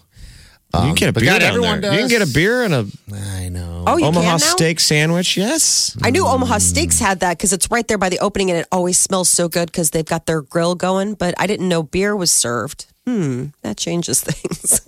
You 0.73 0.79
can 0.79 0.95
get 0.95 1.09
a 1.09 1.13
beer 1.13 1.25
God, 1.25 1.39
down 1.39 1.49
everyone 1.49 1.81
there. 1.81 1.93
You 1.93 1.99
can 1.99 2.07
get 2.09 2.21
a 2.21 2.31
beer 2.31 2.63
and 2.63 2.73
a 2.73 2.85
I 3.13 3.49
know. 3.49 3.83
Oh, 3.87 3.97
you 3.97 4.05
Omaha 4.05 4.21
can 4.21 4.31
now? 4.31 4.37
steak 4.37 4.79
sandwich. 4.79 5.37
Yes. 5.37 5.97
I 6.03 6.09
knew 6.09 6.25
Omaha 6.27 6.57
Steaks 6.57 6.99
had 6.99 7.21
that 7.21 7.37
because 7.37 7.53
it's 7.53 7.71
right 7.71 7.87
there 7.87 7.97
by 7.97 8.09
the 8.09 8.19
opening, 8.19 8.49
and 8.51 8.59
it 8.59 8.67
always 8.71 8.99
smells 8.99 9.29
so 9.29 9.47
good 9.47 9.71
because 9.71 9.91
they've 9.91 10.05
got 10.05 10.25
their 10.25 10.41
grill 10.41 10.75
going. 10.75 11.13
But 11.15 11.33
I 11.37 11.47
didn't 11.47 11.69
know 11.69 11.83
beer 11.83 12.15
was 12.15 12.31
served. 12.31 12.85
Hmm, 13.05 13.45
that 13.61 13.77
changes 13.77 14.21
things. 14.27 14.81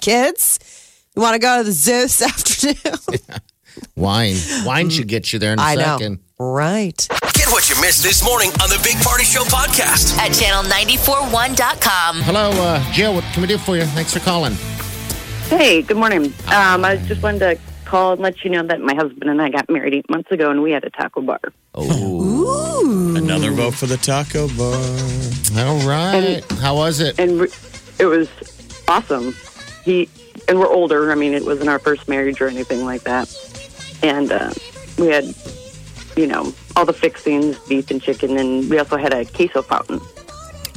Kids, 0.00 0.58
you 1.16 1.22
want 1.22 1.34
to 1.34 1.38
go 1.40 1.56
to 1.58 1.64
the 1.64 1.72
zoo 1.72 2.02
this 2.02 2.20
afternoon? 2.76 3.20
Wine. 3.96 4.36
Wine 4.64 4.90
should 4.90 5.08
get 5.08 5.32
you 5.32 5.38
there 5.38 5.52
in 5.54 5.58
a 5.58 5.62
I 5.62 5.74
know, 5.74 5.96
second. 5.98 6.18
right? 6.38 7.08
Get 7.32 7.48
what 7.48 7.70
you 7.70 7.80
missed 7.80 8.02
this 8.02 8.22
morning 8.24 8.50
on 8.62 8.68
the 8.68 8.80
Big 8.84 8.96
Party 9.02 9.24
Show 9.24 9.44
podcast. 9.44 10.18
at 10.18 10.32
channel941.com. 10.32 12.20
Hello, 12.22 12.50
uh, 12.50 12.92
Jill. 12.92 13.14
What 13.14 13.24
can 13.32 13.40
we 13.40 13.48
do 13.48 13.56
for 13.56 13.76
you? 13.76 13.84
Thanks 13.84 14.12
for 14.12 14.20
calling. 14.20 14.54
Hey, 15.48 15.80
good 15.82 15.96
morning. 15.96 16.26
Um, 16.48 16.84
I 16.84 16.96
just 17.06 17.22
wanted 17.22 17.38
to 17.40 17.58
call 17.86 18.12
and 18.12 18.20
let 18.20 18.44
you 18.44 18.50
know 18.50 18.62
that 18.64 18.80
my 18.80 18.94
husband 18.94 19.30
and 19.30 19.40
I 19.40 19.48
got 19.48 19.68
married 19.70 19.94
eight 19.94 20.08
months 20.10 20.30
ago, 20.30 20.50
and 20.50 20.62
we 20.62 20.72
had 20.72 20.84
a 20.84 20.90
taco 20.90 21.22
bar. 21.22 21.40
Oh, 21.74 23.14
Another 23.16 23.50
vote 23.52 23.74
for 23.74 23.86
the 23.86 23.96
taco 23.96 24.48
bar. 24.48 24.74
all 25.58 25.88
right. 25.88 26.44
How 26.60 26.76
was 26.76 27.00
it? 27.00 27.18
and 27.18 27.40
re- 27.40 27.48
it 27.98 28.04
was 28.06 28.28
awesome. 28.88 29.34
He 29.84 30.08
and 30.48 30.58
we're 30.58 30.68
older. 30.70 31.10
I 31.10 31.14
mean, 31.14 31.32
it 31.32 31.44
wasn't 31.44 31.68
our 31.70 31.78
first 31.78 32.08
marriage 32.08 32.40
or 32.40 32.48
anything 32.48 32.84
like 32.84 33.02
that. 33.04 33.28
And 34.02 34.30
uh, 34.30 34.52
we 34.98 35.06
had, 35.08 35.34
you 36.16 36.26
know, 36.26 36.52
all 36.76 36.84
the 36.84 36.92
fixings, 36.92 37.58
beef 37.60 37.90
and 37.90 38.02
chicken, 38.02 38.36
and 38.38 38.68
we 38.68 38.78
also 38.78 38.96
had 38.98 39.14
a 39.14 39.24
queso 39.24 39.62
fountain. 39.62 40.00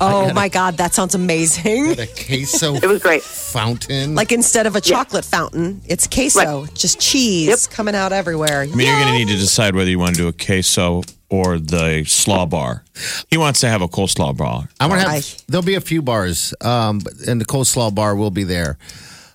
Oh 0.02 0.34
my 0.34 0.50
God, 0.50 0.78
that 0.78 0.94
sounds 0.94 1.14
amazing. 1.16 1.96
The 1.96 2.08
queso 2.08 2.76
It 2.84 2.86
was 2.88 3.02
great. 3.02 3.22
fountain. 3.22 4.16
Like 4.16 4.32
instead 4.32 4.66
of 4.66 4.76
a 4.76 4.82
chocolate 4.82 5.24
fountain, 5.26 5.82
it's 5.86 6.08
queso, 6.08 6.66
just 6.74 7.00
cheese 7.00 7.48
Yep. 7.48 7.60
coming 7.72 7.96
out 7.96 8.12
everywhere. 8.12 8.62
I 8.62 8.66
mean, 8.66 8.88
you're 8.88 8.96
going 9.00 9.08
to 9.14 9.18
need 9.18 9.28
to 9.28 9.38
decide 9.38 9.76
whether 9.76 9.90
you 9.90 10.00
want 10.00 10.16
to 10.16 10.22
do 10.22 10.28
a 10.28 10.34
queso 10.34 11.04
or 11.30 11.60
the 11.60 12.04
slaw 12.06 12.46
bar. 12.46 12.84
He 13.30 13.38
wants 13.38 13.60
to 13.62 13.70
have 13.70 13.82
a 13.82 13.88
coleslaw 13.88 14.36
bar. 14.36 14.68
I'm 14.80 14.90
gonna 14.90 15.02
have. 15.02 15.10
I- 15.12 15.22
There'll 15.48 15.64
be 15.66 15.76
a 15.76 15.82
few 15.82 16.02
bars, 16.02 16.54
um, 16.62 17.00
and 17.28 17.40
the 17.40 17.46
coleslaw 17.46 17.94
bar 17.96 18.16
will 18.16 18.32
be 18.32 18.44
there. 18.44 18.78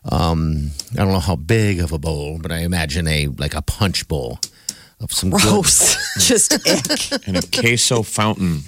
Um, 0.05 0.71
I 0.93 0.97
don't 0.99 1.13
know 1.13 1.21
how 1.21 1.37
big 1.37 1.81
of 1.81 1.93
a 1.93 1.99
bowl, 1.99 2.39
but 2.41 2.53
I 2.53 2.59
imagine 2.59 3.07
a 3.09 3.29
like 3.39 3.55
a 3.55 3.63
punch 3.63 4.07
bowl 4.09 4.39
of 5.01 5.11
some 5.13 5.31
good- 5.31 5.41
Gross, 5.41 5.97
just 6.27 6.53
ick. 6.53 7.27
and 7.27 7.37
a 7.39 7.43
queso 7.61 8.03
fountain. 8.03 8.63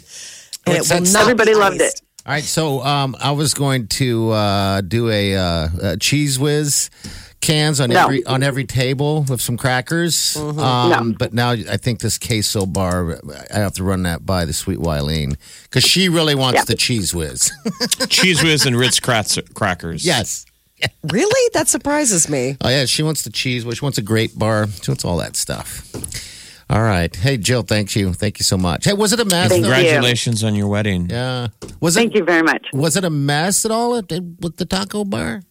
And 0.71 0.79
it 0.79 0.91
will 0.91 1.13
not 1.13 1.23
Everybody 1.23 1.53
be 1.53 1.59
loved 1.59 1.81
it. 1.81 2.01
All 2.27 2.33
right, 2.35 2.45
so 2.45 2.83
um, 2.83 3.17
I 3.21 3.31
was 3.33 3.55
going 3.55 3.87
to 3.89 4.31
uh, 4.33 4.81
do 4.83 5.09
a, 5.09 5.35
uh, 5.35 5.65
a 5.65 5.69
Cheez 5.97 6.39
Whiz 6.39 6.91
cans 7.41 7.81
on 7.81 7.89
No. 7.91 8.03
every 8.05 8.25
on 8.27 8.43
every 8.43 8.65
table 8.65 9.25
with 9.29 9.41
some 9.41 9.57
crackers. 9.57 10.15
Mm-hmm. 10.37 10.59
Um, 10.59 10.91
No. 11.11 11.17
But 11.19 11.33
now 11.33 11.53
I 11.53 11.77
think 11.79 12.01
this 12.01 12.19
queso 12.19 12.67
bar, 12.67 13.21
I 13.55 13.59
have 13.59 13.73
to 13.75 13.85
run 13.85 14.03
that 14.03 14.27
by 14.27 14.45
the 14.45 14.53
sweet 14.53 14.79
Wileen 14.79 15.37
because 15.63 15.85
she 15.85 16.09
really 16.09 16.35
wants 16.35 16.59
Yeah. 16.59 16.65
the 16.65 16.75
Cheez 16.75 17.15
Whiz. 17.15 17.51
Cheez 18.09 18.43
Whiz 18.43 18.67
and 18.67 18.77
Ritz 18.77 19.01
Kratz- 19.01 19.55
crackers. 19.55 20.05
yes. 20.05 20.45
Really? 21.11 21.51
That 21.55 21.67
surprises 21.69 22.29
me. 22.29 22.57
Oh 22.61 22.69
yeah, 22.69 22.85
she 22.85 23.03
wants 23.03 23.23
the 23.23 23.31
Cheez 23.31 23.65
Whiz. 23.65 23.79
She 23.79 23.85
wants 23.85 23.99
a 23.99 24.03
grape 24.03 24.39
bar. 24.39 24.67
She 24.83 24.91
wants 24.91 25.05
all 25.05 25.17
that 25.17 25.35
stuff. 25.35 25.83
All 26.71 26.83
right. 26.83 27.15
Hey 27.15 27.39
Jill, 27.39 27.63
thank 27.63 27.97
you. 27.97 28.13
Thank 28.13 28.39
you 28.39 28.45
so 28.45 28.59
much. 28.59 28.85
Hey, 28.85 28.93
was 28.93 29.13
it 29.13 29.21
a 29.21 29.25
mess? 29.25 29.49
Thank 29.49 29.63
though? 29.63 29.69
you. 29.71 29.75
Congratulations 29.75 30.45
on 30.45 30.55
your 30.55 30.69
wedding. 30.69 31.09
Yeah. 31.09 31.49
Was 31.81 31.97
it 31.97 32.01
Thank 32.01 32.15
you 32.15 32.25
very 32.25 32.43
much. 32.43 32.67
was 32.73 32.97
it 32.97 33.05
a 33.05 33.11
mess 33.11 33.65
at 33.65 33.71
all 33.71 33.97
at, 33.97 34.11
with 34.11 34.57
the 34.57 34.67
taco 34.67 35.05
bar? 35.05 35.43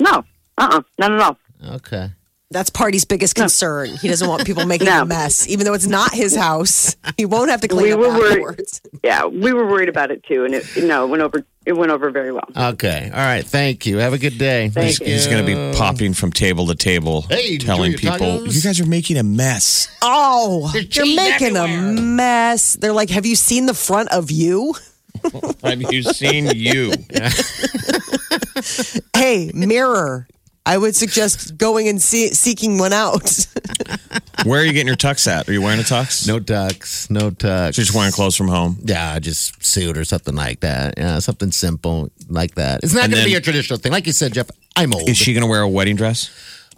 No, 0.00 0.24
uh, 0.58 0.68
uh 0.72 0.82
not 0.98 1.12
at 1.12 1.20
all. 1.20 1.38
Okay. 1.76 2.10
That's 2.52 2.70
Party's 2.70 3.04
biggest 3.04 3.34
concern. 3.34 3.88
He 3.96 4.08
doesn't 4.08 4.28
want 4.28 4.44
people 4.46 4.64
making 4.66 4.86
No. 4.86 5.02
a 5.02 5.04
mess, 5.06 5.48
even 5.48 5.64
though 5.66 5.74
it's 5.74 5.86
not 5.86 6.12
his 6.12 6.36
house. 6.36 6.96
He 7.16 7.24
won't 7.26 7.50
have 7.50 7.60
to 7.62 7.68
clean 7.68 7.84
We 7.86 7.92
up 7.92 7.98
were 8.00 8.08
worried. 8.08 8.30
afterwards. 8.32 8.80
Yeah, 9.04 9.26
we 9.26 9.52
were 9.52 9.66
worried 9.66 9.88
about 9.88 10.12
it 10.12 10.22
too, 10.24 10.44
and 10.44 10.54
it 10.54 10.64
no, 10.76 11.04
it 11.04 11.08
went 11.08 11.22
over. 11.24 11.44
It 11.66 11.72
went 11.72 11.90
over 11.90 12.10
very 12.10 12.32
well. 12.32 12.48
Okay. 12.56 13.10
All 13.12 13.18
right. 13.18 13.44
Thank 13.44 13.84
you. 13.86 13.98
Have 13.98 14.12
a 14.12 14.18
good 14.18 14.36
day. 14.38 14.68
Thank 14.68 14.86
He's, 14.86 14.98
he's 14.98 15.26
going 15.26 15.44
to 15.44 15.72
be 15.72 15.76
popping 15.78 16.12
from 16.14 16.32
table 16.32 16.66
to 16.68 16.74
table, 16.76 17.22
Hey, 17.22 17.56
telling 17.58 17.94
people, 17.94 18.16
tacos? 18.16 18.54
"You 18.54 18.60
guys 18.62 18.80
are 18.80 18.86
making 18.86 19.16
a 19.16 19.22
mess." 19.24 19.88
Oh, 20.02 20.70
you're 20.74 20.84
cheese 20.84 21.16
making 21.16 21.56
a 21.56 21.66
mess. 21.68 22.74
They're 22.74 22.92
like, 22.92 23.10
have 23.10 23.26
you 23.26 23.34
seen 23.36 23.66
the 23.66 23.74
front 23.74 24.08
of 24.10 24.30
you? 24.30 24.74
Have 25.62 25.80
you 25.92 26.02
seen 26.02 26.46
you? 26.54 26.92
Hey, 29.14 29.50
mirror. 29.54 30.26
I 30.64 30.78
would 30.78 30.94
suggest 30.94 31.56
going 31.58 31.88
and 31.88 32.00
see, 32.00 32.28
seeking 32.28 32.78
one 32.78 32.92
out. 32.92 33.46
Where 34.44 34.60
are 34.60 34.64
you 34.64 34.72
getting 34.72 34.86
your 34.86 34.96
tux 34.96 35.26
at? 35.26 35.48
Are 35.48 35.52
you 35.52 35.60
wearing 35.60 35.80
a 35.80 35.84
tux? 35.84 36.26
No 36.26 36.38
ducks. 36.38 37.10
No 37.10 37.30
ducks. 37.30 37.76
Just 37.76 37.94
wearing 37.94 38.12
clothes 38.12 38.36
from 38.36 38.48
home. 38.48 38.78
Yeah, 38.82 39.18
just 39.18 39.64
suit 39.64 39.96
or 39.96 40.04
something 40.04 40.34
like 40.34 40.60
that. 40.60 40.94
Yeah, 40.96 41.18
something 41.18 41.50
simple 41.50 42.10
like 42.28 42.54
that. 42.54 42.84
It's 42.84 42.94
not 42.94 43.04
And 43.04 43.12
going 43.12 43.24
to 43.24 43.30
be 43.30 43.34
a 43.36 43.40
traditional 43.40 43.78
thing. 43.78 43.92
Like 43.92 44.06
you 44.06 44.12
said, 44.12 44.32
Jeff, 44.34 44.50
I'm 44.76 44.92
old. 44.94 45.08
Is 45.08 45.16
she 45.16 45.32
going 45.32 45.42
to 45.42 45.48
wear 45.48 45.62
a 45.62 45.68
wedding 45.68 45.96
dress? 45.96 46.30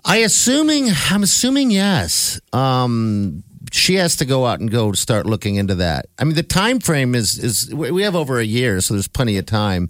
I 0.05 0.19
assuming 0.19 0.89
I'm 1.11 1.23
assuming 1.23 1.71
yes. 1.71 2.41
Um 2.53 3.43
she 3.73 3.95
has 3.95 4.17
to 4.17 4.25
go 4.25 4.47
out 4.47 4.61
and 4.61 4.71
go 4.71 4.93
start 4.93 5.27
looking 5.27 5.57
into 5.57 5.75
that. 5.77 6.07
I 6.19 6.25
mean, 6.25 6.35
the 6.37 6.43
time 6.43 6.79
frame 6.79 7.15
is 7.15 7.39
is 7.39 7.75
we 7.75 7.91
we 7.91 8.03
have 8.03 8.15
over 8.15 8.39
a 8.39 8.45
year, 8.45 8.81
so 8.81 8.95
there's 8.95 9.09
plenty 9.09 9.39
of 9.39 9.47
time. 9.47 9.89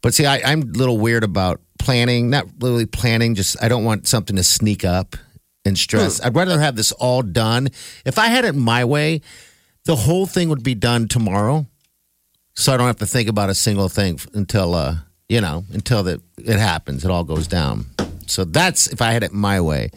But 0.00 0.14
see, 0.14 0.26
I, 0.26 0.40
I'm 0.44 0.62
a 0.62 0.66
little 0.66 0.98
weird 0.98 1.24
about 1.24 1.60
planning. 1.78 2.30
Not 2.30 2.46
really 2.60 2.86
planning. 2.86 3.34
Just 3.34 3.62
I 3.62 3.68
don't 3.68 3.84
want 3.84 4.06
something 4.06 4.36
to 4.36 4.42
sneak 4.44 4.84
up 4.84 5.16
and 5.64 5.76
stress. 5.78 6.20
I'd 6.24 6.34
rather 6.34 6.58
have 6.60 6.76
this 6.76 6.92
all 6.92 7.22
done. 7.22 7.68
If 8.04 8.18
I 8.18 8.26
had 8.26 8.44
it 8.44 8.54
my 8.54 8.84
way, 8.84 9.20
the 9.84 9.96
whole 9.96 10.26
thing 10.26 10.48
would 10.50 10.62
be 10.62 10.74
done 10.74 11.08
tomorrow, 11.08 11.66
so 12.54 12.72
I 12.72 12.76
don't 12.76 12.86
have 12.86 12.96
to 12.98 13.06
think 13.06 13.28
about 13.28 13.50
a 13.50 13.54
single 13.54 13.88
thing 13.88 14.20
until 14.34 14.74
uh, 14.74 14.96
you 15.28 15.40
know 15.40 15.64
until 15.72 16.02
that 16.04 16.20
it 16.38 16.58
happens. 16.58 17.04
It 17.04 17.10
all 17.10 17.24
goes 17.24 17.46
down. 17.48 17.86
So 18.26 18.44
that's 18.44 18.86
if 18.88 19.00
I 19.00 19.12
had 19.12 19.22
it 19.22 19.32
my 19.32 19.60
way. 19.60 19.90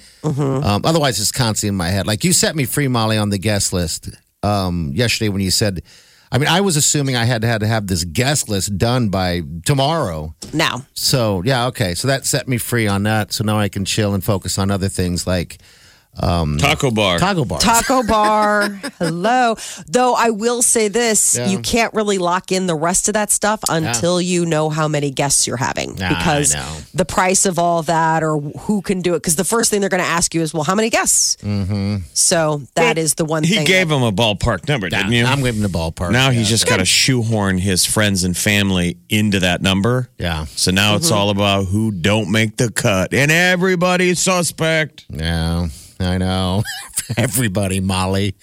Um, 0.64 0.82
otherwise, 0.86 1.20
it's 1.20 1.32
constantly 1.34 1.70
in 1.70 1.76
my 1.76 1.90
head. 1.90 2.08
Like 2.08 2.24
you 2.24 2.32
set 2.34 2.56
me 2.56 2.64
free, 2.66 2.88
Molly, 2.88 3.18
on 3.18 3.30
the 3.30 3.38
guest 3.38 3.74
list 3.74 4.10
um, 4.44 4.92
yesterday 4.96 5.30
when 5.30 5.42
you 5.42 5.52
said. 5.52 5.84
I 6.32 6.38
mean, 6.38 6.48
I 6.48 6.62
was 6.62 6.78
assuming 6.78 7.16
I 7.18 7.26
had 7.26 7.42
to, 7.42 7.48
had 7.48 7.60
to 7.60 7.68
have 7.68 7.88
this 7.88 8.06
guest 8.06 8.48
list 8.48 8.78
done 8.78 9.10
by 9.10 9.42
tomorrow. 9.66 10.34
Now, 10.54 10.86
So 10.94 11.42
yeah, 11.44 11.68
okay. 11.68 11.94
So 11.94 12.08
that 12.08 12.26
set 12.26 12.48
me 12.48 12.58
free 12.58 12.88
on 12.88 13.04
that. 13.04 13.34
So 13.34 13.44
now 13.44 13.60
I 13.60 13.68
can 13.68 13.84
chill 13.84 14.14
and 14.14 14.24
focus 14.24 14.58
on 14.58 14.72
other 14.72 14.88
things 14.88 15.28
like 15.28 15.58
Taco 16.20 16.92
bar. 16.92 17.20
taco 17.20 17.46
bar. 17.46 17.60
Taco 17.60 18.04
bar. 18.08 18.70
Hello. 19.00 19.56
Though 19.88 20.14
I 20.14 20.30
will 20.30 20.62
say 20.62 20.88
this, 20.88 21.36
Yeah. 21.38 21.48
you 21.48 21.60
can't 21.60 21.94
really 21.94 22.18
lock 22.18 22.52
in 22.52 22.68
the 22.68 22.76
rest 22.76 23.08
of 23.08 23.14
that 23.14 23.32
stuff 23.32 23.60
until 23.70 24.22
you 24.22 24.46
know 24.46 24.70
how 24.70 24.88
many 24.88 25.10
guests 25.12 25.48
you're 25.48 25.58
having. 25.58 25.96
Nah, 25.96 26.10
because 26.10 26.56
the 26.94 27.06
price 27.06 27.46
of 27.46 27.58
all 27.58 27.84
that 27.84 28.24
or 28.24 28.40
who 28.40 28.82
can 28.82 29.02
do 29.02 29.14
it. 29.16 29.20
Because 29.22 29.36
the 29.36 29.44
first 29.46 29.72
thing 29.72 29.80
they're 29.82 29.90
going 29.90 30.04
to 30.04 30.08
ask 30.10 30.34
you 30.36 30.42
is, 30.42 30.54
well, 30.54 30.64
how 30.64 30.76
many 30.76 30.90
guests? 30.90 31.38
Mm-hmm. 31.42 31.98
So 32.14 32.62
that 32.76 32.98
is 32.98 33.16
the 33.16 33.26
one 33.26 33.44
He 33.44 33.56
thing. 33.56 33.66
gave 33.66 33.90
that- 33.90 33.96
him 33.96 34.04
a 34.04 34.12
ballpark 34.12 34.68
number, 34.68 34.90
didn't 34.90 35.12
you? 35.14 35.26
I'm 35.26 35.42
giving 35.42 35.62
the 35.62 35.68
ballpark. 35.70 36.12
now 36.12 36.30
he's 36.32 36.50
just 36.50 36.68
got 36.68 36.78
to 36.78 36.86
shoehorn 36.86 37.58
his 37.58 37.86
friends 37.86 38.24
and 38.24 38.36
family 38.36 38.98
into 39.10 39.40
that 39.40 39.62
number. 39.62 40.10
Yeah. 40.18 40.46
So 40.56 40.72
now 40.72 40.96
it's 40.96 41.12
all 41.12 41.30
about 41.30 41.66
who 41.68 41.92
don't 41.92 42.30
make 42.32 42.58
the 42.58 42.72
cut, 42.72 43.14
and 43.14 43.32
everybody's 43.32 44.20
suspect. 44.20 45.06
Yeah, 45.10 45.68
I 46.04 46.18
know. 46.18 46.64
Everybody, 47.18 47.80
Molly. 47.80 48.36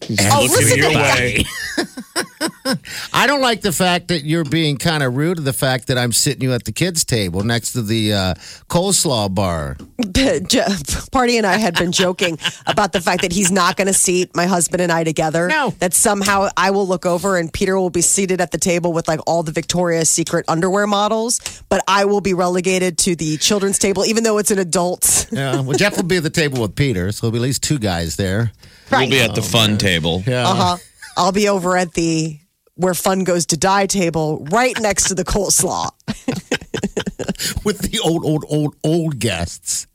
Oh, 0.00 0.48
listen 0.50 0.78
your 0.78 0.90
to 0.90 0.96
way. 0.96 1.44
I 3.12 3.26
don't 3.26 3.40
like 3.40 3.60
the 3.60 3.72
fact 3.72 4.08
that 4.08 4.24
you're 4.24 4.44
being 4.44 4.76
kind 4.76 5.02
of 5.02 5.16
rude 5.16 5.36
to 5.36 5.42
the 5.42 5.52
fact 5.52 5.86
that 5.88 5.98
I'm 5.98 6.12
sitting 6.12 6.42
you 6.42 6.52
at 6.52 6.64
the 6.64 6.72
kids' 6.72 7.04
table 7.04 7.42
next 7.44 7.72
to 7.72 7.82
the 7.82 8.12
uh, 8.12 8.34
coleslaw 8.68 9.32
bar. 9.34 9.76
J- 10.10 10.64
Party 11.12 11.36
and 11.36 11.46
I 11.46 11.56
had 11.58 11.74
been 11.76 11.92
joking 11.92 12.38
about 12.66 12.92
the 12.92 13.00
fact 13.00 13.22
that 13.22 13.32
he's 13.32 13.50
not 13.52 13.76
going 13.76 13.86
to 13.86 13.92
seat 13.92 14.34
my 14.34 14.46
husband 14.46 14.80
and 14.82 14.90
I 14.90 15.04
together. 15.04 15.48
No. 15.48 15.70
That 15.78 15.94
somehow 15.94 16.48
I 16.56 16.70
will 16.70 16.86
look 16.86 17.06
over 17.06 17.36
and 17.36 17.52
Peter 17.52 17.78
will 17.78 17.90
be 17.90 18.00
seated 18.02 18.40
at 18.40 18.50
the 18.50 18.58
table 18.58 18.92
with 18.92 19.08
like 19.08 19.20
all 19.26 19.42
the 19.42 19.52
Victoria's 19.52 20.10
Secret 20.10 20.44
underwear 20.48 20.86
models, 20.86 21.62
but 21.68 21.82
I 21.86 22.04
will 22.06 22.20
be 22.20 22.34
relegated 22.34 22.98
to 22.98 23.14
the 23.14 23.36
children's 23.38 23.78
table, 23.78 24.04
even 24.04 24.24
though 24.24 24.38
it's 24.38 24.50
an 24.50 24.58
adult. 24.58 25.28
Yeah, 25.30 25.60
well, 25.60 25.76
Jeff 25.78 25.96
will 25.96 26.04
be 26.04 26.16
at 26.16 26.22
the 26.22 26.30
table 26.30 26.60
with 26.62 26.74
Peter, 26.76 27.12
so 27.12 27.26
there'll 27.26 27.32
be 27.32 27.38
at 27.38 27.42
least 27.42 27.62
two 27.62 27.78
guys 27.78 28.16
there. 28.16 28.52
We'll 28.92 29.10
be 29.10 29.20
at 29.20 29.34
the 29.34 29.42
fun 29.42 29.78
table. 29.78 30.22
Yeah. 30.26 30.48
Uh 30.48 30.54
huh. 30.54 30.76
I'll 31.16 31.32
be 31.32 31.48
over 31.48 31.76
at 31.76 31.92
the 31.94 32.38
where 32.74 32.94
fun 32.94 33.24
goes 33.24 33.46
to 33.46 33.56
die 33.56 33.86
table, 33.86 34.46
right 34.50 34.78
next 34.80 35.08
to 35.08 35.14
the 35.14 35.24
coleslaw. 35.24 35.90
with 37.64 37.90
the 37.90 37.98
old, 38.00 38.24
old, 38.24 38.44
old, 38.48 38.76
old 38.82 39.18
guests. 39.18 39.86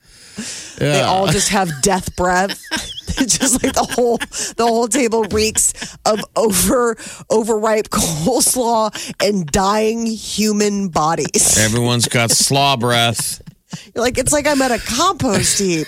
They 0.77 1.01
all 1.01 1.27
just 1.27 1.50
have 1.50 1.70
death 1.82 2.16
breath. 2.16 2.62
just 3.25 3.63
like 3.63 3.74
the 3.74 3.88
whole 3.96 4.18
the 4.18 4.66
whole 4.66 4.88
table 4.88 5.24
reeks 5.32 5.74
of 6.06 6.20
over 6.36 6.96
overripe 7.32 7.89
coleslaw 7.89 8.92
and 9.24 9.48
dying 9.48 10.06
human 10.06 10.89
bodies. 10.89 11.58
Everyone's 11.58 12.08
got 12.08 12.30
slaw 12.30 12.77
breath. 12.77 13.42
You're 13.93 14.03
like 14.03 14.17
it's 14.17 14.31
like 14.31 14.47
I'm 14.47 14.62
at 14.62 14.71
a 14.71 14.79
compost 14.79 15.59
heap. 15.59 15.88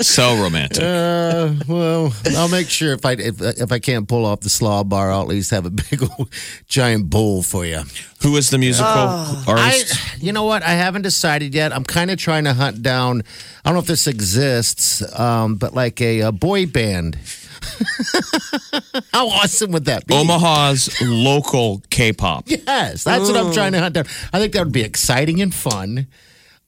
So 0.00 0.36
romantic. 0.36 0.82
Uh, 0.82 1.54
well, 1.66 2.12
I'll 2.36 2.48
make 2.48 2.68
sure 2.68 2.92
if 2.92 3.04
I 3.06 3.12
if, 3.12 3.40
if 3.40 3.72
I 3.72 3.78
can't 3.78 4.06
pull 4.06 4.26
off 4.26 4.40
the 4.40 4.50
slaw 4.50 4.84
bar, 4.84 5.10
I'll 5.10 5.22
at 5.22 5.28
least 5.28 5.50
have 5.52 5.64
a 5.64 5.70
big 5.70 6.02
old 6.02 6.28
giant 6.68 7.08
bowl 7.08 7.42
for 7.42 7.64
you. 7.64 7.82
Who 8.22 8.36
is 8.36 8.50
the 8.50 8.58
musical 8.58 8.90
I, 8.90 9.44
artist? 9.46 10.22
you 10.22 10.32
know 10.32 10.44
what? 10.44 10.62
I 10.62 10.70
haven't 10.70 11.02
decided 11.02 11.54
yet. 11.54 11.72
I'm 11.72 11.84
kind 11.84 12.10
of 12.10 12.18
trying 12.18 12.44
to 12.44 12.54
hunt 12.54 12.82
down. 12.82 13.22
I 13.64 13.68
don't 13.68 13.74
know 13.74 13.80
if 13.80 13.86
this 13.86 14.06
exists, 14.06 15.02
um, 15.18 15.56
but 15.56 15.74
like 15.74 16.00
a, 16.00 16.20
a 16.20 16.32
boy 16.32 16.66
band. 16.66 17.18
How 19.12 19.28
awesome 19.28 19.72
would 19.72 19.84
that 19.86 20.06
be? 20.06 20.14
Omaha's 20.14 21.00
local 21.02 21.82
K-pop. 21.90 22.44
Yes, 22.66 23.04
that's 23.04 23.28
what 23.28 23.36
I'm 23.36 23.52
trying 23.52 23.72
to 23.72 23.78
hunt 23.80 23.94
down. 23.94 24.04
I 24.32 24.38
think 24.40 24.52
that 24.52 24.64
would 24.64 24.72
be 24.72 24.82
exciting 24.82 25.40
and 25.40 25.54
fun. 25.54 26.06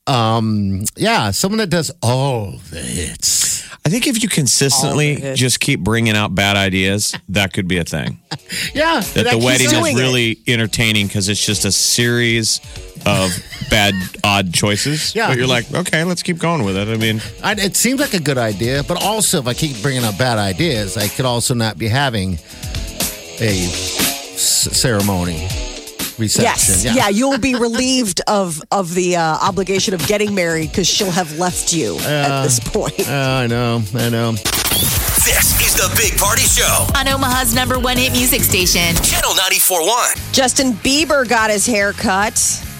Um, 0.06 0.84
yeah, 0.96 1.30
someone 1.32 1.58
that 1.58 1.70
does 1.70 1.90
all 2.02 2.52
the 2.70 2.80
hits. 2.80 3.68
I 3.84 3.90
think 3.90 4.06
if 4.06 4.22
you 4.22 4.28
consistently 4.28 5.10
All 5.10 5.20
the 5.20 5.26
hits. 5.28 5.40
just 5.40 5.60
keep 5.60 5.80
bringing 5.80 6.14
out 6.16 6.34
bad 6.34 6.56
ideas, 6.56 7.14
that 7.30 7.52
could 7.52 7.68
be 7.68 7.78
a 7.78 7.84
thing. 7.84 8.20
Yeah, 8.74 9.00
That 9.00 9.30
the 9.30 9.36
wedding 9.38 9.66
is 9.66 9.72
doing 9.72 9.96
it. 9.96 10.00
really 10.00 10.38
entertaining 10.46 11.06
because 11.06 11.28
it's 11.28 11.44
just 11.44 11.64
a 11.66 11.72
series 11.72 12.60
of 13.06 13.30
bad, 13.70 13.94
odd 14.24 14.52
choices. 14.52 15.14
Yeah. 15.14 15.28
But 15.28 15.38
you're 15.38 15.46
like, 15.46 15.72
okay, 15.72 16.04
let's 16.04 16.22
keep 16.22 16.38
going 16.38 16.64
with 16.64 16.76
it. 16.76 16.88
I 16.88 16.96
mean, 16.96 17.20
I, 17.42 17.52
it 17.52 17.76
seems 17.76 18.00
like 18.00 18.14
a 18.14 18.20
good 18.20 18.38
idea, 18.38 18.82
but 18.84 19.02
also 19.02 19.38
if 19.38 19.46
I 19.46 19.54
keep 19.54 19.80
bringing 19.82 20.04
up 20.04 20.18
bad 20.18 20.38
ideas, 20.38 20.96
I 20.96 21.08
could 21.08 21.26
also 21.26 21.54
not 21.54 21.78
be 21.78 21.88
having 21.88 22.34
a 23.40 23.64
s- 23.64 24.68
ceremony 24.76 25.46
reception. 26.18 26.74
Yes, 26.74 26.84
yeah. 26.84 27.08
you'll 27.08 27.38
be 27.38 27.54
relieved 27.54 28.20
of 28.26 28.60
of 28.70 28.94
the 28.94 29.16
uh, 29.16 29.22
obligation 29.22 29.94
of 29.94 30.06
getting 30.06 30.34
married 30.34 30.70
because 30.70 30.86
she'll 30.88 31.10
have 31.10 31.38
left 31.38 31.72
you 31.72 31.96
at 31.98 32.42
this 32.42 32.60
point. 32.60 33.08
Uh, 33.08 33.12
I 33.12 33.46
know, 33.46 33.82
I 33.94 34.08
know. 34.08 34.32
This 34.32 35.60
is 35.60 35.74
the 35.74 35.92
Big 35.96 36.18
Party 36.18 36.42
Show. 36.42 36.86
On 36.96 37.06
Omaha's 37.06 37.54
number 37.54 37.78
one 37.78 37.96
hit 37.98 38.12
music 38.12 38.40
station. 38.40 38.94
Channel 39.02 39.32
94.1. 39.32 40.32
Justin 40.32 40.72
Bieber 40.74 41.28
got 41.28 41.50
his 41.50 41.66
hair 41.66 41.92
cut. 41.92 42.34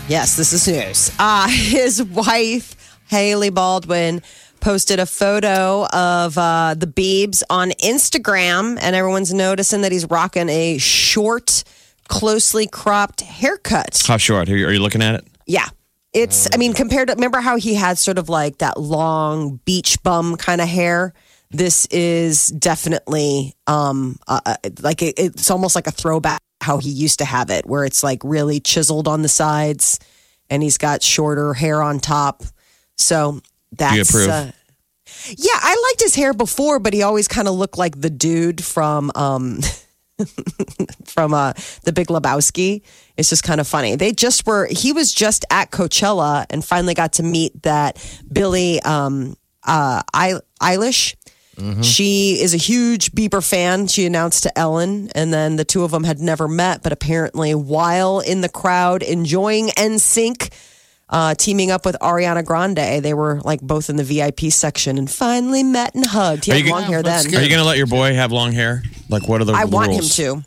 Yes, 0.09 0.37
this 0.37 0.55
is 0.55 0.67
news. 0.67 1.13
Uh, 1.19 1.49
his 1.51 2.03
wife, 2.03 2.99
Hailey 3.09 3.51
Baldwin, 3.51 4.23
posted 4.59 5.01
a 5.01 5.05
photo 5.05 5.87
of 5.87 6.39
uh, 6.39 6.75
the 6.75 6.87
Biebs 6.87 7.43
on 7.51 7.73
Instagram, 7.73 8.79
and 8.81 8.97
everyone's 8.97 9.35
noticing 9.35 9.83
that 9.83 9.93
he's 9.93 10.07
rocking 10.07 10.49
a 10.49 10.79
short, 10.79 11.63
closely 12.09 12.67
cropped 12.67 13.21
haircut. 13.21 14.03
how 14.07 14.17
short? 14.17 14.49
Are 14.49 14.57
you, 14.57 14.67
are 14.67 14.73
you 14.73 14.81
looking 14.81 15.03
at 15.03 15.17
it? 15.17 15.27
Yeah. 15.47 15.69
It's, 16.15 16.49
I 16.55 16.57
mean, 16.57 16.73
compared 16.73 17.09
to, 17.09 17.15
remember 17.15 17.41
how 17.41 17.57
he 17.57 17.75
had 17.75 17.99
sort 17.99 18.17
of 18.17 18.31
like 18.31 18.59
that 18.59 18.81
long 18.81 19.61
beach 19.67 20.03
bum 20.03 20.37
kind 20.37 20.63
of 20.63 20.69
hair? 20.69 21.13
This 21.51 21.87
is 21.87 22.49
definitely 22.49 23.55
um 23.67 24.17
uh, 24.27 24.41
uh, 24.45 24.57
like 24.83 25.01
it, 25.01 25.15
it's 25.19 25.51
almost 25.51 25.75
like 25.75 25.87
a 25.87 25.91
throwback 25.91 26.43
how 26.61 26.79
he 26.79 26.91
used 26.91 27.19
to 27.21 27.25
have 27.25 27.51
it, 27.51 27.67
where 27.67 27.85
it's 27.85 28.03
like 28.03 28.21
really 28.25 28.61
chiseled 28.61 29.09
on 29.09 29.23
the 29.23 29.29
sides 29.29 29.99
and 30.51 30.63
he's 30.63 30.79
got 30.79 31.03
shorter 31.03 31.55
hair 31.55 31.83
on 31.83 32.01
top. 32.01 32.43
So 32.97 33.41
that's. 33.73 33.97
Uh, 34.31 34.53
yeah, 35.27 35.55
I 35.55 35.89
liked 35.89 36.03
his 36.03 36.15
hair 36.15 36.35
before, 36.35 36.79
but 36.79 36.93
he 36.93 37.03
always 37.03 37.29
kind 37.29 37.49
of 37.49 37.55
looked 37.55 37.79
like 37.79 38.01
the 38.01 38.11
dude 38.11 38.63
from 38.63 39.11
um, 39.15 39.61
from 41.05 41.35
uh, 41.35 41.53
the 41.85 41.93
Big 41.93 42.09
Lebowski. 42.09 42.83
It's 43.17 43.31
just 43.31 43.43
kind 43.43 43.61
of 43.61 43.67
funny. 43.67 43.97
They 43.97 44.13
just 44.13 44.47
were. 44.47 44.69
He 44.71 44.93
was 44.93 45.13
just 45.13 45.45
at 45.51 45.71
Coachella 45.71 46.47
and 46.51 46.65
finally 46.65 46.95
got 46.95 47.15
to 47.15 47.23
meet 47.23 47.63
that 47.63 47.99
Billie 48.31 48.81
um, 48.83 49.37
uh, 49.65 50.03
Eil- 50.15 50.43
Eilish. 51.59 51.85
She 51.85 52.41
is 52.41 52.55
a 52.55 52.57
huge 52.57 53.13
Bieber 53.13 53.47
fan. 53.47 53.87
She 53.89 54.07
announced 54.07 54.45
to 54.45 54.59
Ellen, 54.59 55.11
and 55.15 55.33
then 55.33 55.57
the 55.57 55.65
two 55.65 55.85
of 55.85 55.91
them 55.91 56.05
had 56.05 56.21
never 56.21 56.49
met, 56.49 56.83
but 56.83 56.93
apparently, 56.93 57.55
while 57.55 58.21
in 58.21 58.41
the 58.41 58.49
crowd 58.49 59.03
enjoying 59.03 59.69
NSYNC, 59.71 60.51
uh, 61.11 61.35
teaming 61.35 61.71
up 61.71 61.85
with 61.87 61.97
Ariana 62.01 62.45
Grande, 62.45 63.03
they 63.03 63.15
were 63.15 63.41
like 63.45 63.61
both 63.61 63.89
in 63.91 63.97
the 63.97 64.05
VIP 64.05 64.53
section 64.53 64.99
and 64.99 65.11
finally 65.11 65.63
met 65.63 65.95
and 65.95 66.05
hugged. 66.07 66.45
He 66.45 66.53
Are 66.53 66.57
had 66.57 66.65
you 66.65 66.71
long 66.71 66.81
gonna- 66.83 66.93
hair 66.93 67.03
then. 67.03 67.25
good. 67.25 67.35
Are 67.35 67.43
you 67.43 67.49
going 67.49 67.61
to 67.61 67.65
let 67.67 67.79
your 67.79 67.87
boy 67.87 68.15
have 68.15 68.31
long 68.31 68.53
hair? 68.53 68.83
Like, 69.09 69.27
what 69.27 69.41
are 69.41 69.45
the 69.45 69.55
I 69.55 69.65
want 69.65 69.93
him 69.93 70.05
to. 70.05 70.45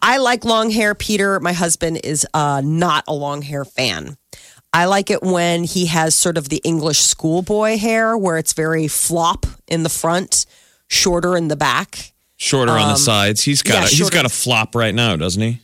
I 0.00 0.18
like 0.18 0.44
long 0.44 0.70
hair. 0.70 0.94
Peter, 0.94 1.40
my 1.40 1.52
husband, 1.52 2.00
is 2.04 2.24
uh, 2.32 2.62
not 2.64 3.02
a 3.08 3.12
long 3.12 3.42
hair 3.42 3.64
fan. 3.64 4.16
I 4.72 4.84
like 4.84 5.10
it 5.10 5.22
when 5.22 5.64
he 5.64 5.86
has 5.86 6.14
sort 6.14 6.38
of 6.38 6.48
the 6.48 6.60
English 6.62 7.00
schoolboy 7.00 7.78
hair 7.78 8.16
where 8.16 8.38
it's 8.38 8.52
very 8.52 8.86
flop 8.86 9.46
in 9.68 9.82
the 9.82 9.88
front, 9.88 10.46
shorter 10.88 11.36
in 11.36 11.48
the 11.48 11.56
back. 11.56 12.12
Shorter 12.36 12.72
on 12.72 12.88
the 12.92 12.96
sides. 12.96 13.42
He's 13.42 13.62
got 13.62 13.74
Um, 13.74 13.80
yeah, 13.82 13.86
a, 13.86 13.88
he's 13.88 13.98
shorter. 13.98 14.14
got 14.14 14.24
a 14.26 14.28
flop 14.28 14.74
right 14.74 14.94
now, 14.94 15.16
doesn't 15.16 15.42
he? 15.42 15.60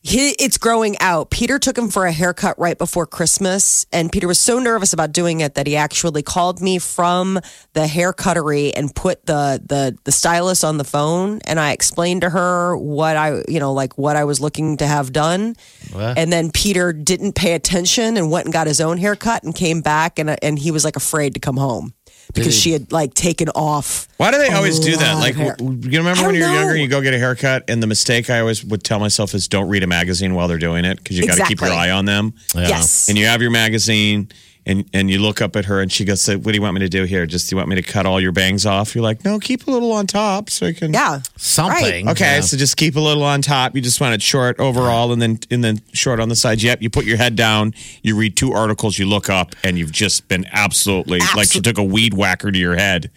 He, 0.00 0.30
it's 0.38 0.58
growing 0.58 0.96
out. 1.00 1.28
Peter 1.30 1.58
took 1.58 1.76
him 1.76 1.88
for 1.88 2.06
a 2.06 2.12
haircut 2.12 2.56
right 2.58 2.78
before 2.78 3.04
Christmas, 3.04 3.84
and 3.92 4.10
Peter 4.12 4.28
was 4.28 4.38
so 4.38 4.60
nervous 4.60 4.92
about 4.92 5.10
doing 5.12 5.40
it 5.40 5.54
that 5.56 5.66
he 5.66 5.74
actually 5.76 6.22
called 6.22 6.60
me 6.62 6.78
from 6.78 7.40
the 7.72 7.86
hair 7.88 8.12
cuttery 8.12 8.72
and 8.74 8.94
put 8.94 9.26
the 9.26 9.60
the 9.66 9.98
the 10.04 10.12
stylist 10.12 10.64
on 10.64 10.78
the 10.78 10.84
phone, 10.84 11.40
and 11.44 11.58
I 11.58 11.72
explained 11.72 12.20
to 12.22 12.30
her 12.30 12.76
what 12.76 13.16
I 13.16 13.42
you 13.48 13.58
know 13.58 13.72
like 13.72 13.98
what 13.98 14.14
I 14.16 14.22
was 14.24 14.40
looking 14.40 14.76
to 14.78 14.86
have 14.86 15.12
done, 15.12 15.56
and 15.94 16.32
then 16.32 16.52
Peter 16.52 16.92
didn't 16.92 17.34
pay 17.34 17.54
attention 17.54 18.16
and 18.16 18.30
went 18.30 18.46
and 18.46 18.52
got 18.52 18.68
his 18.68 18.80
own 18.80 18.98
haircut 18.98 19.42
and 19.42 19.52
came 19.54 19.80
back, 19.82 20.20
and 20.20 20.42
and 20.44 20.58
he 20.60 20.70
was 20.70 20.84
like 20.84 20.96
afraid 20.96 21.34
to 21.34 21.40
come 21.40 21.56
home 21.56 21.92
because 22.34 22.58
she 22.58 22.72
had 22.72 22.92
like 22.92 23.14
taken 23.14 23.48
off. 23.50 24.08
Why 24.16 24.30
do 24.30 24.38
they 24.38 24.48
always 24.50 24.78
do 24.80 24.96
that? 24.96 25.14
Like, 25.14 25.36
w- 25.36 25.78
you 25.90 25.98
remember 25.98 26.26
when 26.26 26.34
you're 26.34 26.46
don't 26.46 26.54
younger, 26.54 26.74
know. 26.74 26.80
you 26.82 26.88
go 26.88 27.00
get 27.00 27.14
a 27.14 27.18
haircut, 27.18 27.64
and 27.68 27.82
the 27.82 27.86
mistake 27.86 28.30
I 28.30 28.40
always 28.40 28.64
would 28.64 28.84
tell 28.84 28.98
myself 29.00 29.34
is 29.34 29.48
don't 29.48 29.68
read 29.68 29.82
a 29.82 29.86
magazine 29.86 30.34
while 30.34 30.48
they're 30.48 30.58
doing 30.58 30.84
it 30.84 30.98
because 30.98 31.18
you 31.18 31.26
got 31.26 31.36
to 31.38 31.44
keep 31.44 31.60
your 31.60 31.70
eye 31.70 31.90
on 31.90 32.04
them. 32.04 32.34
Yes, 32.54 33.08
And 33.08 33.16
you 33.18 33.26
have 33.26 33.40
your 33.42 33.50
magazine, 33.50 34.28
and 34.68 34.84
and 34.92 35.10
you 35.10 35.18
look 35.18 35.40
up 35.42 35.56
at 35.56 35.64
her, 35.64 35.80
and 35.80 35.90
she 35.90 36.04
goes, 36.04 36.28
"What 36.28 36.44
do 36.44 36.52
you 36.52 36.62
want 36.62 36.74
me 36.74 36.80
to 36.80 36.88
do 36.88 37.02
here? 37.04 37.26
Just 37.26 37.48
do 37.48 37.54
you 37.54 37.56
want 37.56 37.68
me 37.68 37.74
to 37.76 37.82
cut 37.82 38.06
all 38.06 38.20
your 38.20 38.30
bangs 38.32 38.64
off?" 38.66 38.94
You're 38.94 39.02
like, 39.02 39.24
"No, 39.24 39.40
keep 39.40 39.66
a 39.66 39.70
little 39.70 39.90
on 39.92 40.06
top 40.06 40.50
so 40.50 40.66
I 40.66 40.72
can." 40.74 40.92
yeah, 40.92 41.20
Something. 41.36 42.08
Okay, 42.08 42.36
Yeah. 42.36 42.40
so 42.42 42.56
just 42.56 42.76
keep 42.76 42.94
a 42.94 43.00
little 43.00 43.22
on 43.24 43.42
top. 43.42 43.74
You 43.74 43.80
just 43.80 44.00
want 44.00 44.14
it 44.14 44.22
short 44.22 44.60
overall, 44.60 45.12
and 45.12 45.20
then 45.20 45.40
and 45.50 45.64
then 45.64 45.80
short 45.92 46.20
on 46.20 46.28
the 46.28 46.36
sides. 46.36 46.62
Yep. 46.62 46.82
You 46.82 46.90
put 46.90 47.04
your 47.06 47.16
head 47.16 47.34
down. 47.34 47.74
You 48.02 48.14
read 48.14 48.36
two 48.36 48.52
articles. 48.52 48.98
You 48.98 49.06
look 49.06 49.28
up, 49.28 49.56
and 49.64 49.78
you've 49.78 49.90
just 49.92 50.28
been 50.28 50.46
absolutely 50.52 51.18
like 51.34 51.54
you 51.54 51.62
took 51.62 51.78
a 51.78 51.82
weed 51.84 52.14
whacker 52.14 52.52
to 52.52 52.58
your 52.58 52.76
head. 52.76 53.10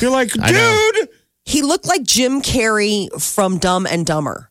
You're 0.00 0.10
like, 0.10 0.32
dude. 0.32 1.08
he 1.44 1.62
looked 1.62 1.86
like 1.86 2.02
Jim 2.02 2.42
Carrey 2.42 3.08
from 3.22 3.58
Dumb 3.58 3.86
and 3.86 4.04
Dumber. 4.04 4.50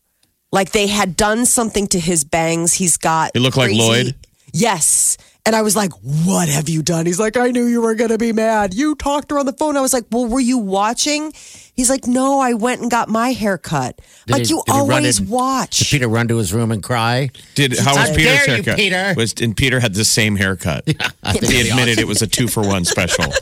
Like 0.51 0.71
they 0.71 0.85
had 0.85 1.17
done 1.17 1.47
something 1.47 1.87
to 1.87 1.99
his 1.99 2.23
bangs. 2.23 2.73
He's 2.73 2.95
got. 2.95 3.31
He 3.33 3.39
looked 3.39 3.57
like 3.57 3.71
Lloyd? 3.73 4.13
Yes. 4.53 5.17
And 5.45 5.57
I 5.57 5.61
was 5.61 5.75
like, 5.75 5.91
what 6.23 6.47
have 6.47 6.69
you 6.69 6.81
done? 6.81 7.05
He's 7.05 7.19
like, 7.19 7.35
I 7.35 7.51
knew 7.51 7.65
you 7.65 7.81
were 7.81 7.95
going 7.95 8.11
to 8.11 8.17
be 8.17 8.31
mad. 8.31 8.73
You 8.73 8.95
talked 8.95 9.27
to 9.27 9.35
her 9.35 9.39
on 9.39 9.45
the 9.45 9.51
phone. 9.51 9.75
I 9.75 9.81
was 9.81 9.91
like, 9.91 10.05
well, 10.09 10.25
were 10.25 10.39
you 10.39 10.57
watching? 10.57 11.33
He's 11.75 11.89
like, 11.89 12.07
no, 12.07 12.39
I 12.39 12.53
went 12.53 12.79
and 12.81 12.89
got 12.89 13.09
my 13.09 13.33
hair 13.33 13.57
cut. 13.57 13.99
Did 14.27 14.31
like, 14.33 14.43
he- 14.43 14.49
you 14.53 14.63
did 14.65 14.71
he 14.73 14.79
run 14.79 14.91
always 14.91 15.19
in- 15.19 15.27
watch. 15.27 15.79
Did 15.79 15.87
Peter 15.89 16.07
run 16.07 16.29
to 16.29 16.37
his 16.37 16.53
room 16.53 16.71
and 16.71 16.81
cry? 16.81 17.29
Did 17.55 17.77
how 17.77 17.93
was 17.93 18.11
Peter's 18.15 18.23
dare 18.45 18.47
you, 18.47 18.53
haircut? 18.63 18.75
Peter? 18.77 19.13
Was 19.17 19.33
and 19.41 19.57
Peter 19.57 19.81
had 19.81 19.93
the 19.95 20.05
same 20.05 20.37
haircut. 20.37 20.85
I 21.23 21.33
He 21.33 21.39
it'd 21.59 21.71
admitted 21.71 21.99
it 21.99 22.07
was 22.07 22.21
a 22.21 22.27
two 22.27 22.47
for 22.47 22.65
one 22.65 22.85
special. 22.85 23.25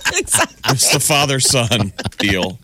It's 0.74 0.94
the 0.94 1.00
father 1.00 1.40
son 1.40 1.92
deal. 2.18 2.58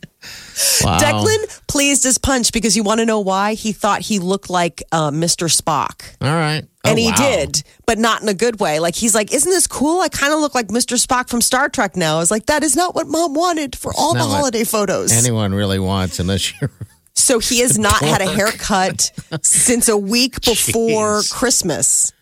Wow. 0.83 0.97
Declan 0.99 1.67
pleased 1.67 2.03
his 2.03 2.17
punch 2.17 2.51
because 2.51 2.75
you 2.75 2.83
want 2.83 2.99
to 2.99 3.05
know 3.05 3.19
why? 3.19 3.53
He 3.53 3.71
thought 3.71 4.01
he 4.01 4.19
looked 4.19 4.49
like 4.49 4.81
uh, 4.91 5.11
Mr. 5.11 5.47
Spock. 5.55 6.15
All 6.21 6.35
right. 6.35 6.63
Oh, 6.83 6.89
And 6.89 6.97
he 6.99 7.09
wow. 7.09 7.15
did, 7.17 7.63
but 7.85 7.97
not 7.99 8.21
in 8.21 8.29
a 8.29 8.33
good 8.33 8.59
way. 8.59 8.79
Like 8.79 8.95
he's 8.95 9.13
like, 9.13 9.33
"Isn't 9.33 9.51
this 9.51 9.67
cool? 9.67 9.99
I 10.01 10.07
kind 10.09 10.33
of 10.33 10.39
look 10.39 10.55
like 10.55 10.67
Mr. 10.69 10.97
Spock 11.03 11.29
from 11.29 11.41
Star 11.41 11.69
Trek 11.69 11.95
now." 11.95 12.15
I 12.15 12.19
was 12.19 12.31
like, 12.31 12.45
"That 12.47 12.63
is 12.63 12.75
not 12.75 12.95
what 12.95 13.07
Mom 13.07 13.33
wanted 13.33 13.75
for 13.75 13.91
all 13.97 14.13
the 14.13 14.23
holiday 14.23 14.63
photos." 14.63 15.11
Anyone 15.11 15.53
really 15.53 15.79
wants, 15.79 16.19
unless 16.19 16.53
you're. 16.59 16.71
so 17.13 17.39
he 17.39 17.59
has 17.59 17.77
not 17.77 17.99
had 18.01 18.21
a 18.21 18.27
haircut 18.35 19.11
since 19.43 19.89
a 19.89 19.97
week 19.97 20.41
before. 20.41 21.21
Christmas, 21.29 22.13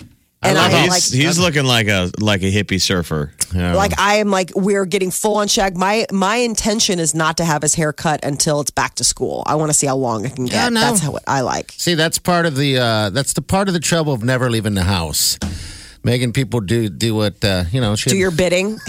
and 0.47 0.55
love 0.57 0.71
I 0.71 0.75
am 0.77 0.83
he's, 0.91 1.13
like, 1.13 1.21
he's 1.21 1.39
looking 1.39 1.65
like 1.65 1.87
a 1.87 2.11
like 2.19 2.41
a 2.41 2.51
hippie 2.51 2.81
surfer. 2.81 3.31
like 3.53 3.99
I 3.99 4.15
am 4.15 4.29
like, 4.31 4.51
we're 4.55 4.85
getting 4.85 5.11
full 5.11 5.37
on 5.37 5.47
shag. 5.47 5.77
My 5.77 6.05
my 6.11 6.37
intention 6.37 6.99
is 6.99 7.13
not 7.15 7.37
to 7.37 7.45
have 7.45 7.61
his 7.61 7.75
hair 7.75 7.93
cut 7.93 8.23
until 8.25 8.61
it's 8.61 8.71
back 8.71 8.95
to 8.95 9.03
school. 9.03 9.43
I 9.45 9.55
want 9.55 9.69
to 9.71 9.73
see 9.77 9.87
how 9.87 9.95
long 9.97 10.25
it 10.25 10.35
can 10.35 10.45
get. 10.45 10.53
Yeah, 10.53 10.69
no. 10.69 10.79
That's 10.81 10.99
how 11.01 11.17
I 11.27 11.41
like. 11.41 11.71
See, 11.77 11.93
that's 11.95 12.19
part 12.19 12.45
of 12.45 12.55
the 12.55 12.77
uh, 12.77 13.09
that's 13.11 13.33
the 13.33 13.41
part 13.41 13.67
of 13.67 13.73
the 13.73 13.79
trouble 13.79 14.13
of 14.13 14.23
never 14.23 14.49
leaving 14.49 14.73
the 14.75 14.83
house. 14.83 15.37
Making 16.03 16.33
people 16.33 16.61
do 16.61 16.87
do 16.87 17.15
what 17.15 17.43
uh, 17.43 17.63
you 17.71 17.81
know. 17.81 17.95
She 17.95 18.09
Do 18.11 18.17
your 18.17 18.31
bidding. 18.31 18.77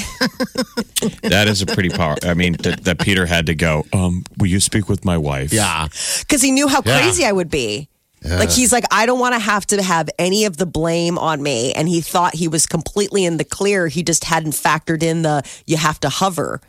That 1.23 1.49
is 1.49 1.63
a 1.63 1.67
pretty 1.67 1.91
power. 1.91 2.17
I 2.23 2.35
mean, 2.35 2.55
that, 2.61 2.85
that 2.85 2.99
Peter 2.99 3.27
had 3.27 3.47
to 3.47 3.55
go. 3.55 3.85
Um, 3.93 4.25
will 4.39 4.47
you 4.47 4.61
speak 4.61 4.89
with 4.89 5.05
my 5.05 5.19
wife? 5.19 5.53
yeah. 5.53 5.89
because 6.21 6.43
he 6.43 6.51
knew 6.51 6.69
how 6.69 6.83
Yeah. 6.85 6.99
crazy 7.01 7.25
I 7.25 7.33
would 7.33 7.51
be. 7.51 7.89
Like 8.25 8.51
he's 8.51 8.73
like, 8.73 8.85
I 8.91 9.07
don't 9.07 9.21
want 9.21 9.35
to 9.35 9.39
have 9.39 9.67
to 9.67 9.81
have 9.83 10.09
any 10.19 10.47
of 10.47 10.57
the 10.57 10.67
blame 10.67 11.17
on 11.17 11.43
me, 11.43 11.73
and 11.73 11.89
he 11.89 12.01
thought 12.01 12.35
he 12.35 12.49
was 12.49 12.67
completely 12.67 13.25
in 13.25 13.37
the 13.37 13.45
clear. 13.45 13.87
He 13.89 14.03
just 14.03 14.25
hadn't 14.25 14.53
factored 14.53 15.03
in 15.03 15.23
the 15.23 15.43
you 15.67 15.77
have 15.77 16.01
to 16.01 16.09
hover. 16.09 16.61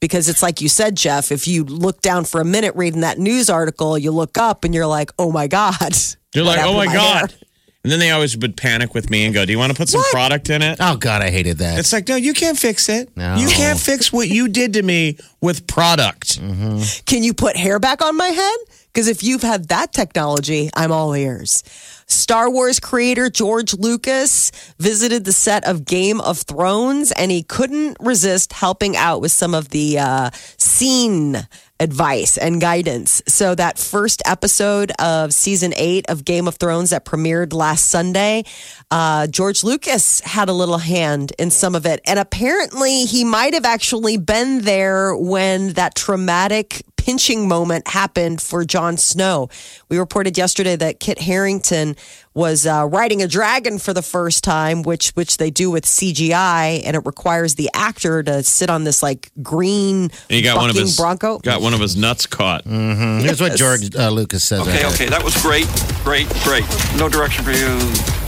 Because 0.00 0.28
it's 0.28 0.42
like 0.42 0.60
you 0.60 0.68
said, 0.68 0.96
Jeff, 0.96 1.30
if 1.30 1.46
you 1.46 1.62
look 1.62 2.02
down 2.02 2.24
for 2.24 2.40
a 2.40 2.44
minute 2.44 2.74
reading 2.74 3.02
that 3.02 3.18
news 3.18 3.48
article, 3.48 3.96
you 3.96 4.10
look 4.10 4.36
up 4.36 4.64
and 4.64 4.74
you're 4.74 4.86
like, 4.86 5.12
oh 5.16 5.30
my 5.30 5.46
God. 5.46 5.94
You're 6.34 6.44
like, 6.44 6.58
oh 6.58 6.72
happened 6.72 6.76
my 6.76 6.86
god. 6.86 7.30
hair?" 7.30 7.38
And 7.84 7.90
then 7.92 7.98
they 7.98 8.10
always 8.10 8.36
would 8.36 8.56
panic 8.56 8.94
with 8.94 9.10
me 9.10 9.24
and 9.24 9.34
go, 9.34 9.44
"Do 9.44 9.52
you 9.52 9.58
want 9.58 9.70
to 9.72 9.76
put 9.76 9.88
some 9.88 10.00
What? 10.00 10.10
product 10.12 10.50
in 10.50 10.62
it?" 10.62 10.78
Oh 10.80 10.96
God, 10.96 11.20
I 11.20 11.30
hated 11.30 11.58
that. 11.58 11.78
It's 11.78 11.92
like, 11.92 12.08
no, 12.08 12.16
you 12.16 12.32
can't 12.32 12.58
fix 12.58 12.88
it. 12.88 13.14
No. 13.16 13.36
You 13.36 13.48
can't 13.48 13.78
fix 13.78 14.12
what 14.12 14.28
you 14.28 14.48
did 14.48 14.72
to 14.74 14.82
me 14.82 15.18
with 15.40 15.66
product. 15.66 16.40
Mm-hmm. 16.40 17.04
Can 17.06 17.22
you 17.22 17.34
put 17.34 17.56
hair 17.56 17.78
back 17.78 18.00
on 18.02 18.16
my 18.16 18.28
head? 18.28 18.56
Because 18.92 19.08
if 19.08 19.22
you've 19.22 19.42
had 19.42 19.68
that 19.68 19.92
technology, 19.92 20.68
I'm 20.74 20.92
all 20.92 21.14
ears. 21.14 21.62
Star 22.06 22.50
Wars 22.50 22.78
creator 22.78 23.30
George 23.30 23.72
Lucas 23.72 24.52
visited 24.78 25.24
the 25.24 25.32
set 25.32 25.66
of 25.66 25.86
Game 25.86 26.20
of 26.20 26.38
Thrones 26.42 27.10
and 27.12 27.30
he 27.30 27.42
couldn't 27.42 27.96
resist 28.00 28.52
helping 28.52 28.96
out 28.96 29.22
with 29.22 29.32
some 29.32 29.54
of 29.54 29.70
the 29.70 29.98
uh, 29.98 30.30
scene 30.58 31.46
advice 31.80 32.38
and 32.38 32.60
guidance. 32.60 33.22
So, 33.26 33.54
that 33.56 33.78
first 33.78 34.22
episode 34.24 34.92
of 34.98 35.34
season 35.34 35.74
eight 35.76 36.06
of 36.08 36.24
Game 36.24 36.46
of 36.46 36.56
Thrones 36.56 36.90
that 36.90 37.04
premiered 37.04 37.52
last 37.52 37.88
Sunday, 37.88 38.44
uh, 38.90 39.26
George 39.26 39.64
Lucas 39.64 40.20
had 40.20 40.48
a 40.48 40.52
little 40.52 40.78
hand 40.78 41.32
in 41.38 41.50
some 41.50 41.74
of 41.74 41.84
it. 41.84 42.00
And 42.06 42.18
apparently, 42.18 43.04
he 43.04 43.24
might 43.24 43.54
have 43.54 43.64
actually 43.64 44.16
been 44.16 44.60
there 44.60 45.16
when 45.16 45.72
that 45.72 45.94
traumatic 45.94 46.82
pinching 47.02 47.48
moment 47.48 47.88
happened 47.88 48.40
for 48.40 48.64
Jon 48.64 48.96
Snow. 48.96 49.48
We 49.88 49.98
reported 49.98 50.38
yesterday 50.38 50.76
that 50.76 51.00
Kit 51.00 51.18
Harington 51.18 51.96
was 52.32 52.64
uh, 52.64 52.88
riding 52.88 53.20
a 53.20 53.26
dragon 53.26 53.80
for 53.80 53.92
the 53.92 54.02
first 54.02 54.44
time, 54.44 54.84
which 54.84 55.10
which 55.10 55.36
they 55.38 55.50
do 55.50 55.68
with 55.68 55.84
CGI, 55.84 56.80
and 56.84 56.94
it 56.94 57.04
requires 57.04 57.56
the 57.56 57.68
actor 57.74 58.22
to 58.22 58.44
sit 58.44 58.70
on 58.70 58.84
this 58.84 59.02
like 59.02 59.32
green 59.42 60.02
And 60.04 60.12
he 60.28 60.42
got 60.42 60.56
one 60.56 60.70
of 60.70 60.74
bucking 60.74 60.86
his 60.86 60.96
bronco. 60.96 61.38
got 61.40 61.60
one 61.60 61.74
of 61.74 61.80
his 61.80 61.96
nuts 61.96 62.26
caught. 62.26 62.64
Here's 62.64 63.40
what 63.40 63.56
George 63.56 63.94
uh, 63.96 64.08
Lucas 64.10 64.44
says. 64.44 64.60
Okay, 64.60 64.84
right 64.84 64.94
okay, 64.94 65.06
that 65.06 65.24
was 65.24 65.34
great, 65.42 65.66
great, 66.04 66.28
great. 66.44 66.64
No 66.96 67.08
direction 67.08 67.44
for 67.44 67.50
you. 67.50 68.21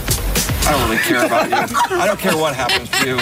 I 0.67 0.71
don't 0.71 0.89
really 0.89 1.01
care 1.03 1.25
about 1.25 1.49
you. 1.49 1.77
I 1.97 2.07
don't 2.07 2.19
care 2.19 2.35
what 2.35 2.55
happens 2.55 2.89
to 2.89 3.07
you. 3.07 3.15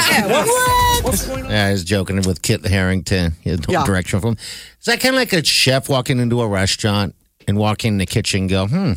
there. 1.38 1.50
Yeah, 1.52 1.72
he's 1.72 1.84
joking 1.84 2.22
with 2.22 2.42
Kit 2.42 2.66
Harington. 2.66 3.34
He 3.42 3.52
no 3.52 3.58
Yeah. 3.68 3.84
direction 3.86 4.20
from 4.22 4.32
him. 4.34 4.38
Is 4.80 4.86
that 4.86 5.00
kind 5.02 5.14
of 5.16 5.20
like 5.20 5.34
a 5.34 5.44
chef 5.44 5.90
walking 5.90 6.20
into 6.20 6.42
a 6.42 6.48
restaurant 6.48 7.16
and 7.48 7.58
walking 7.58 7.94
in 7.94 7.98
the 7.98 8.06
kitchen 8.06 8.42
and 8.42 8.50
go, 8.50 8.68
hmm, 8.68 8.94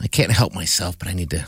I 0.00 0.06
can't 0.08 0.32
help 0.32 0.54
myself, 0.54 0.98
but 0.98 1.08
I 1.08 1.14
need 1.14 1.30
to 1.30 1.46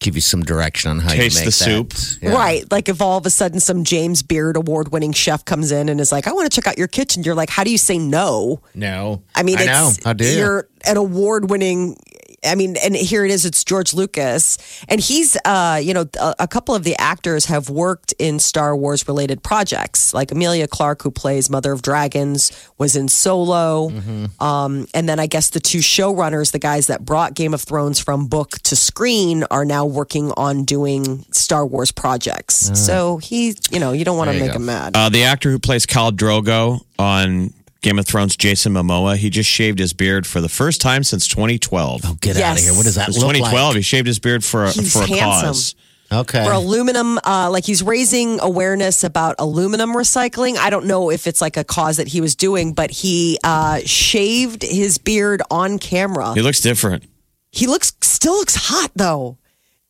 give 0.00 0.14
you 0.14 0.20
some 0.20 0.42
direction 0.42 0.90
on 0.90 0.98
how 1.00 1.10
Taste 1.10 1.36
you 1.40 1.40
make 1.46 1.54
the 1.54 1.64
that. 1.64 1.92
soup. 1.92 2.18
Yeah. 2.22 2.30
Right. 2.34 2.70
Like 2.70 2.88
if 2.88 3.00
all 3.00 3.16
of 3.18 3.26
a 3.26 3.30
sudden 3.30 3.60
some 3.60 3.84
James 3.84 4.22
Beard 4.22 4.56
award 4.56 4.92
winning 4.92 5.12
chef 5.12 5.44
comes 5.44 5.70
in 5.72 5.88
and 5.88 6.00
is 6.00 6.10
like, 6.12 6.26
I 6.26 6.32
want 6.32 6.50
to 6.50 6.54
check 6.54 6.66
out 6.66 6.78
your 6.78 6.88
kitchen. 6.88 7.22
You're 7.22 7.34
like, 7.34 7.48
how 7.50 7.64
do 7.64 7.70
you 7.70 7.78
say 7.78 7.98
no? 7.98 8.60
No. 8.74 9.22
I 9.34 9.42
mean, 9.42 9.58
I 9.58 9.64
know. 9.66 9.88
it's, 9.90 10.04
How 10.04 10.12
do 10.14 10.24
you? 10.26 10.38
you're 10.38 10.68
an 10.86 10.96
award 10.96 11.48
winning. 11.50 11.96
I 12.44 12.54
mean, 12.54 12.76
and 12.84 12.94
here 12.94 13.24
it 13.24 13.30
is. 13.30 13.44
It's 13.44 13.64
George 13.64 13.94
Lucas, 13.94 14.58
and 14.88 15.00
he's, 15.00 15.36
uh, 15.44 15.80
you 15.82 15.94
know, 15.94 16.06
a, 16.20 16.34
a 16.40 16.48
couple 16.48 16.74
of 16.74 16.84
the 16.84 16.94
actors 16.98 17.46
have 17.46 17.70
worked 17.70 18.12
in 18.18 18.38
Star 18.38 18.76
Wars 18.76 19.06
related 19.08 19.42
projects, 19.42 20.12
like 20.14 20.30
Emilia 20.30 20.66
Clarke, 20.68 21.02
who 21.02 21.10
plays 21.10 21.48
Mother 21.50 21.72
of 21.72 21.82
Dragons, 21.82 22.52
was 22.78 22.96
in 22.96 23.08
Solo, 23.08 23.88
Mm-hmm. 23.90 24.42
um, 24.42 24.86
and 24.94 25.08
then 25.08 25.18
I 25.20 25.26
guess 25.26 25.50
the 25.50 25.60
two 25.60 25.78
showrunners, 25.78 26.52
the 26.52 26.58
guys 26.58 26.86
that 26.88 27.04
brought 27.04 27.34
Game 27.34 27.54
of 27.54 27.62
Thrones 27.62 27.98
from 27.98 28.26
book 28.26 28.50
to 28.64 28.76
screen, 28.76 29.44
are 29.50 29.64
now 29.64 29.86
working 29.86 30.32
on 30.36 30.64
doing 30.64 31.24
Star 31.32 31.64
Wars 31.66 31.92
projects. 31.92 32.70
So 32.78 33.18
he, 33.18 33.54
you 33.70 33.78
know, 33.80 33.92
you 33.92 34.04
don't 34.04 34.16
want 34.18 34.28
to 34.28 34.36
Ah. 34.36 34.38
There 34.38 34.40
you 34.40 34.44
make 34.48 34.52
go. 34.52 34.56
him 34.58 34.66
mad. 34.66 34.96
Uh, 34.96 35.08
the 35.08 35.24
actor 35.24 35.50
who 35.50 35.58
plays 35.58 35.86
Khal 35.86 36.10
Drogo 36.12 36.80
on 36.98 37.52
Game 37.84 37.98
of 38.00 38.06
Thrones, 38.06 38.36
Jason 38.36 38.72
Momoa, 38.72 39.16
he 39.16 39.30
just 39.30 39.48
shaved 39.48 39.78
his 39.78 39.92
beard 39.92 40.26
for 40.26 40.40
the 40.40 40.48
first 40.48 40.80
time 40.80 41.04
since 41.04 41.28
2012. 41.28 42.00
Oh, 42.04 42.14
get 42.20 42.36
out 42.38 42.58
of 42.58 42.64
here. 42.64 42.72
What 42.72 42.84
does 42.84 42.96
that 42.96 43.02
It 43.04 43.08
was 43.10 43.18
look 43.18 43.34
2012. 43.34 43.68
like? 43.68 43.76
He 43.76 43.82
shaved 43.82 44.06
his 44.06 44.18
beard 44.18 44.42
for 44.42 44.64
a, 44.64 44.70
He's 44.72 44.92
for 44.92 45.02
a 45.02 45.06
handsome. 45.06 45.46
cause. 45.48 45.74
Okay. 46.12 46.44
for 46.44 46.52
aluminum 46.52 47.18
uh, 47.24 47.48
like 47.50 47.64
he's 47.64 47.82
raising 47.82 48.38
awareness 48.40 49.02
about 49.04 49.36
aluminum 49.38 49.90
recycling 49.94 50.56
i 50.58 50.68
don't 50.70 50.84
know 50.86 51.10
if 51.10 51.26
it's 51.26 51.40
like 51.40 51.56
a 51.56 51.64
cause 51.64 51.96
that 51.96 52.06
he 52.06 52.20
was 52.20 52.36
doing 52.36 52.72
but 52.74 52.90
he 52.90 53.38
uh, 53.42 53.80
shaved 53.84 54.62
his 54.62 54.98
beard 54.98 55.40
on 55.50 55.78
camera 55.78 56.34
He 56.34 56.42
looks 56.42 56.60
different. 56.60 57.04
he 57.50 57.66
looks 57.66 57.92
still 58.02 58.34
looks 58.34 58.54
hot 58.54 58.90
though 58.94 59.38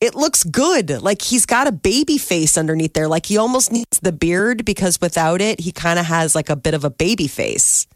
it 0.05 0.15
looks 0.15 0.43
good 0.43 1.01
like 1.01 1.21
he's 1.21 1.45
got 1.45 1.67
a 1.67 1.71
baby 1.71 2.17
face 2.17 2.57
underneath 2.57 2.93
there 2.93 3.07
like 3.07 3.25
he 3.25 3.37
almost 3.37 3.71
needs 3.71 3.99
the 4.01 4.11
beard 4.11 4.63
because 4.63 4.99
without 5.01 5.41
it 5.41 5.59
he 5.59 5.71
kind 5.71 5.99
of 5.99 6.05
has 6.05 6.35
like 6.35 6.49
a 6.49 6.55
bit 6.55 6.73
of 6.73 6.83
a 6.85 6.89
baby 6.89 7.27
face 7.27 7.87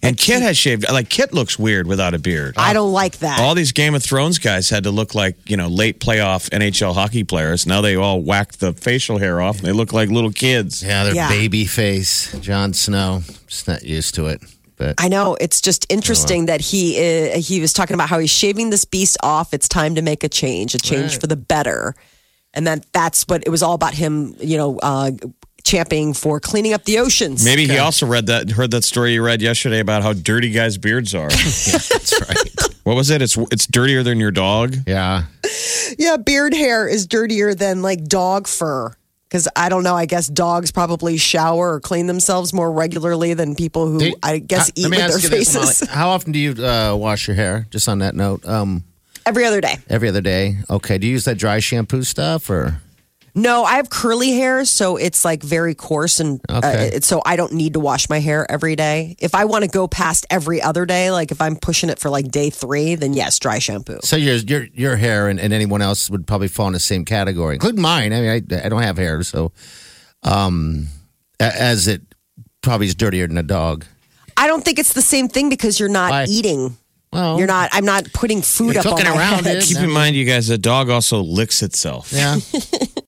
And 0.00 0.16
Kit 0.16 0.42
has 0.42 0.56
shaved. 0.56 0.86
Like 0.88 1.08
Kit 1.08 1.34
looks 1.34 1.58
weird 1.58 1.88
without 1.88 2.14
a 2.14 2.20
beard. 2.20 2.54
I 2.56 2.72
don't 2.72 2.92
like 2.92 3.18
that. 3.18 3.40
All 3.40 3.56
these 3.56 3.72
Game 3.72 3.96
of 3.96 4.02
Thrones 4.04 4.38
guys 4.38 4.70
had 4.70 4.84
to 4.84 4.92
look 4.92 5.12
like 5.16 5.34
you 5.50 5.56
know 5.56 5.66
late 5.66 5.98
playoff 5.98 6.48
NHL 6.50 6.94
hockey 6.94 7.24
players. 7.24 7.66
Now 7.66 7.80
they 7.80 7.96
all 7.96 8.22
whacked 8.22 8.60
the 8.60 8.72
facial 8.74 9.18
hair 9.18 9.40
off. 9.40 9.58
and 9.58 9.66
They 9.66 9.72
look 9.72 9.92
like 9.92 10.08
little 10.08 10.30
kids. 10.30 10.84
Yeah, 10.84 11.02
their 11.02 11.14
Yeah. 11.16 11.28
baby 11.28 11.64
face, 11.66 12.30
Jon 12.40 12.74
Snow. 12.74 13.22
Just 13.48 13.66
not 13.66 13.82
used 13.82 14.14
to 14.14 14.26
it. 14.26 14.40
But 14.78 14.94
I 14.98 15.08
know 15.08 15.36
it's 15.40 15.60
just 15.60 15.86
interesting 15.88 16.46
that 16.46 16.60
he 16.60 17.32
uh, 17.32 17.38
he 17.38 17.60
was 17.60 17.72
talking 17.72 17.94
about 17.94 18.08
how 18.08 18.18
he's 18.18 18.30
shaving 18.30 18.70
this 18.70 18.84
beast 18.84 19.16
off. 19.22 19.52
It's 19.52 19.68
time 19.68 19.96
to 19.96 20.02
make 20.02 20.24
a 20.24 20.28
change, 20.28 20.74
a 20.74 20.78
change 20.78 21.18
for 21.18 21.26
the 21.26 21.36
better, 21.36 21.94
and 22.54 22.66
then 22.66 22.82
that's 22.92 23.24
what 23.24 23.42
it 23.44 23.50
was 23.50 23.62
all 23.62 23.74
about. 23.74 23.94
Him, 23.94 24.36
you 24.38 24.56
know, 24.56 24.78
uh, 24.78 25.10
championing 25.64 26.14
for 26.14 26.40
cleaning 26.40 26.72
up 26.72 26.84
the 26.84 26.98
oceans. 26.98 27.44
Maybe 27.44 27.66
he 27.66 27.78
also 27.78 28.06
read 28.06 28.26
that 28.26 28.50
heard 28.50 28.70
that 28.70 28.84
story 28.84 29.14
you 29.14 29.22
read 29.22 29.42
yesterday 29.42 29.80
about 29.80 30.02
how 30.02 30.12
dirty 30.12 30.50
guys' 30.50 30.78
beards 30.78 31.14
are. 31.14 31.28
that's 31.30 32.14
right. 32.28 32.74
what 32.84 32.94
was 32.94 33.10
it? 33.10 33.20
It's 33.20 33.36
it's 33.50 33.66
dirtier 33.66 34.02
than 34.02 34.18
your 34.18 34.30
dog. 34.30 34.76
Yeah. 34.86 35.24
Yeah, 35.98 36.16
beard 36.16 36.54
hair 36.54 36.88
is 36.88 37.06
dirtier 37.06 37.54
than 37.54 37.82
like 37.82 38.04
dog 38.04 38.46
fur. 38.46 38.94
Because 39.28 39.46
I 39.54 39.68
don't 39.68 39.82
know, 39.82 39.94
I 39.94 40.06
guess 40.06 40.26
dogs 40.26 40.70
probably 40.72 41.18
shower 41.18 41.74
or 41.74 41.80
clean 41.80 42.06
themselves 42.06 42.54
more 42.54 42.72
regularly 42.72 43.34
than 43.34 43.54
people 43.54 43.86
who 43.86 43.98
Do- 43.98 44.14
I 44.22 44.38
guess 44.38 44.70
Uh, 44.70 44.72
eat 44.76 44.88
with 44.90 44.98
their 44.98 45.08
you 45.10 45.28
this, 45.28 45.52
faces 45.54 45.82
Molly. 45.82 45.92
How 45.94 46.08
often 46.10 46.32
do 46.32 46.38
you 46.38 46.52
uh, 46.64 46.94
wash 46.96 47.28
your 47.28 47.34
hair? 47.36 47.66
Just 47.70 47.88
on 47.90 47.98
that 47.98 48.14
note, 48.14 48.46
um, 48.46 48.84
every 49.26 49.44
other 49.44 49.60
day. 49.60 49.76
every 49.90 50.08
other 50.08 50.22
day. 50.22 50.56
Okay. 50.70 50.96
Do 50.96 51.06
you 51.06 51.12
use 51.12 51.24
that 51.26 51.36
dry 51.36 51.58
shampoo 51.60 52.02
stuff 52.04 52.48
or? 52.48 52.80
No, 53.40 53.62
I 53.64 53.76
have 53.76 53.88
curly 53.88 54.32
hair, 54.32 54.64
so 54.64 54.96
it's 54.96 55.24
like 55.24 55.42
very 55.42 55.74
coarse, 55.74 56.18
and 56.20 56.40
Okay. 56.50 56.68
uh, 56.92 56.96
it- 56.96 57.04
so 57.04 57.22
I 57.24 57.36
don't 57.36 57.52
need 57.52 57.74
to 57.74 57.80
wash 57.80 58.08
my 58.08 58.18
hair 58.20 58.50
every 58.50 58.74
day. 58.74 59.14
If 59.20 59.34
I 59.34 59.44
want 59.44 59.64
to 59.64 59.70
go 59.70 59.86
past 59.86 60.26
every 60.28 60.60
other 60.60 60.84
day, 60.86 61.10
like 61.10 61.30
if 61.30 61.40
I'm 61.40 61.54
pushing 61.56 61.88
it 61.90 61.98
for 61.98 62.10
like 62.10 62.30
day 62.30 62.50
three, 62.50 62.94
then 62.96 63.12
yes, 63.14 63.38
dry 63.38 63.58
shampoo. 63.60 64.00
So 64.02 64.16
your 64.16 64.36
your 64.36 64.66
your 64.74 64.96
hair 64.96 65.28
and, 65.28 65.38
and 65.38 65.52
anyone 65.52 65.82
else 65.82 66.10
would 66.10 66.26
probably 66.26 66.48
fall 66.48 66.66
in 66.66 66.72
the 66.72 66.80
same 66.80 67.04
category, 67.04 67.54
including 67.54 67.80
mine. 67.82 68.12
I 68.12 68.20
mean, 68.20 68.30
I, 68.52 68.66
I 68.66 68.68
don't 68.68 68.82
have 68.82 68.96
hair, 68.98 69.22
so 69.22 69.52
um, 70.24 70.88
as 71.38 71.86
it 71.86 72.02
probably 72.62 72.86
is 72.88 72.94
dirtier 72.94 73.28
than 73.28 73.38
a 73.38 73.42
dog. 73.42 73.84
I 74.36 74.46
don't 74.46 74.64
think 74.64 74.78
it's 74.78 74.92
the 74.94 75.02
same 75.02 75.28
thing 75.28 75.48
because 75.48 75.78
you're 75.78 75.88
not 75.88 76.10
Why? 76.10 76.24
eating. 76.28 76.76
Well, 77.12 77.38
You're 77.38 77.46
not. 77.46 77.70
I'm 77.72 77.86
not 77.86 78.12
putting 78.12 78.42
food 78.42 78.74
You're 78.74 78.86
up 78.86 78.92
on 78.98 79.02
my 79.02 79.16
around 79.16 79.44
head. 79.46 79.62
Keep 79.62 79.78
in 79.78 79.90
mind, 79.90 80.14
you 80.14 80.26
guys, 80.26 80.50
a 80.50 80.58
dog 80.58 80.90
also 80.90 81.20
licks 81.22 81.62
itself. 81.62 82.12
Yeah. 82.12 82.36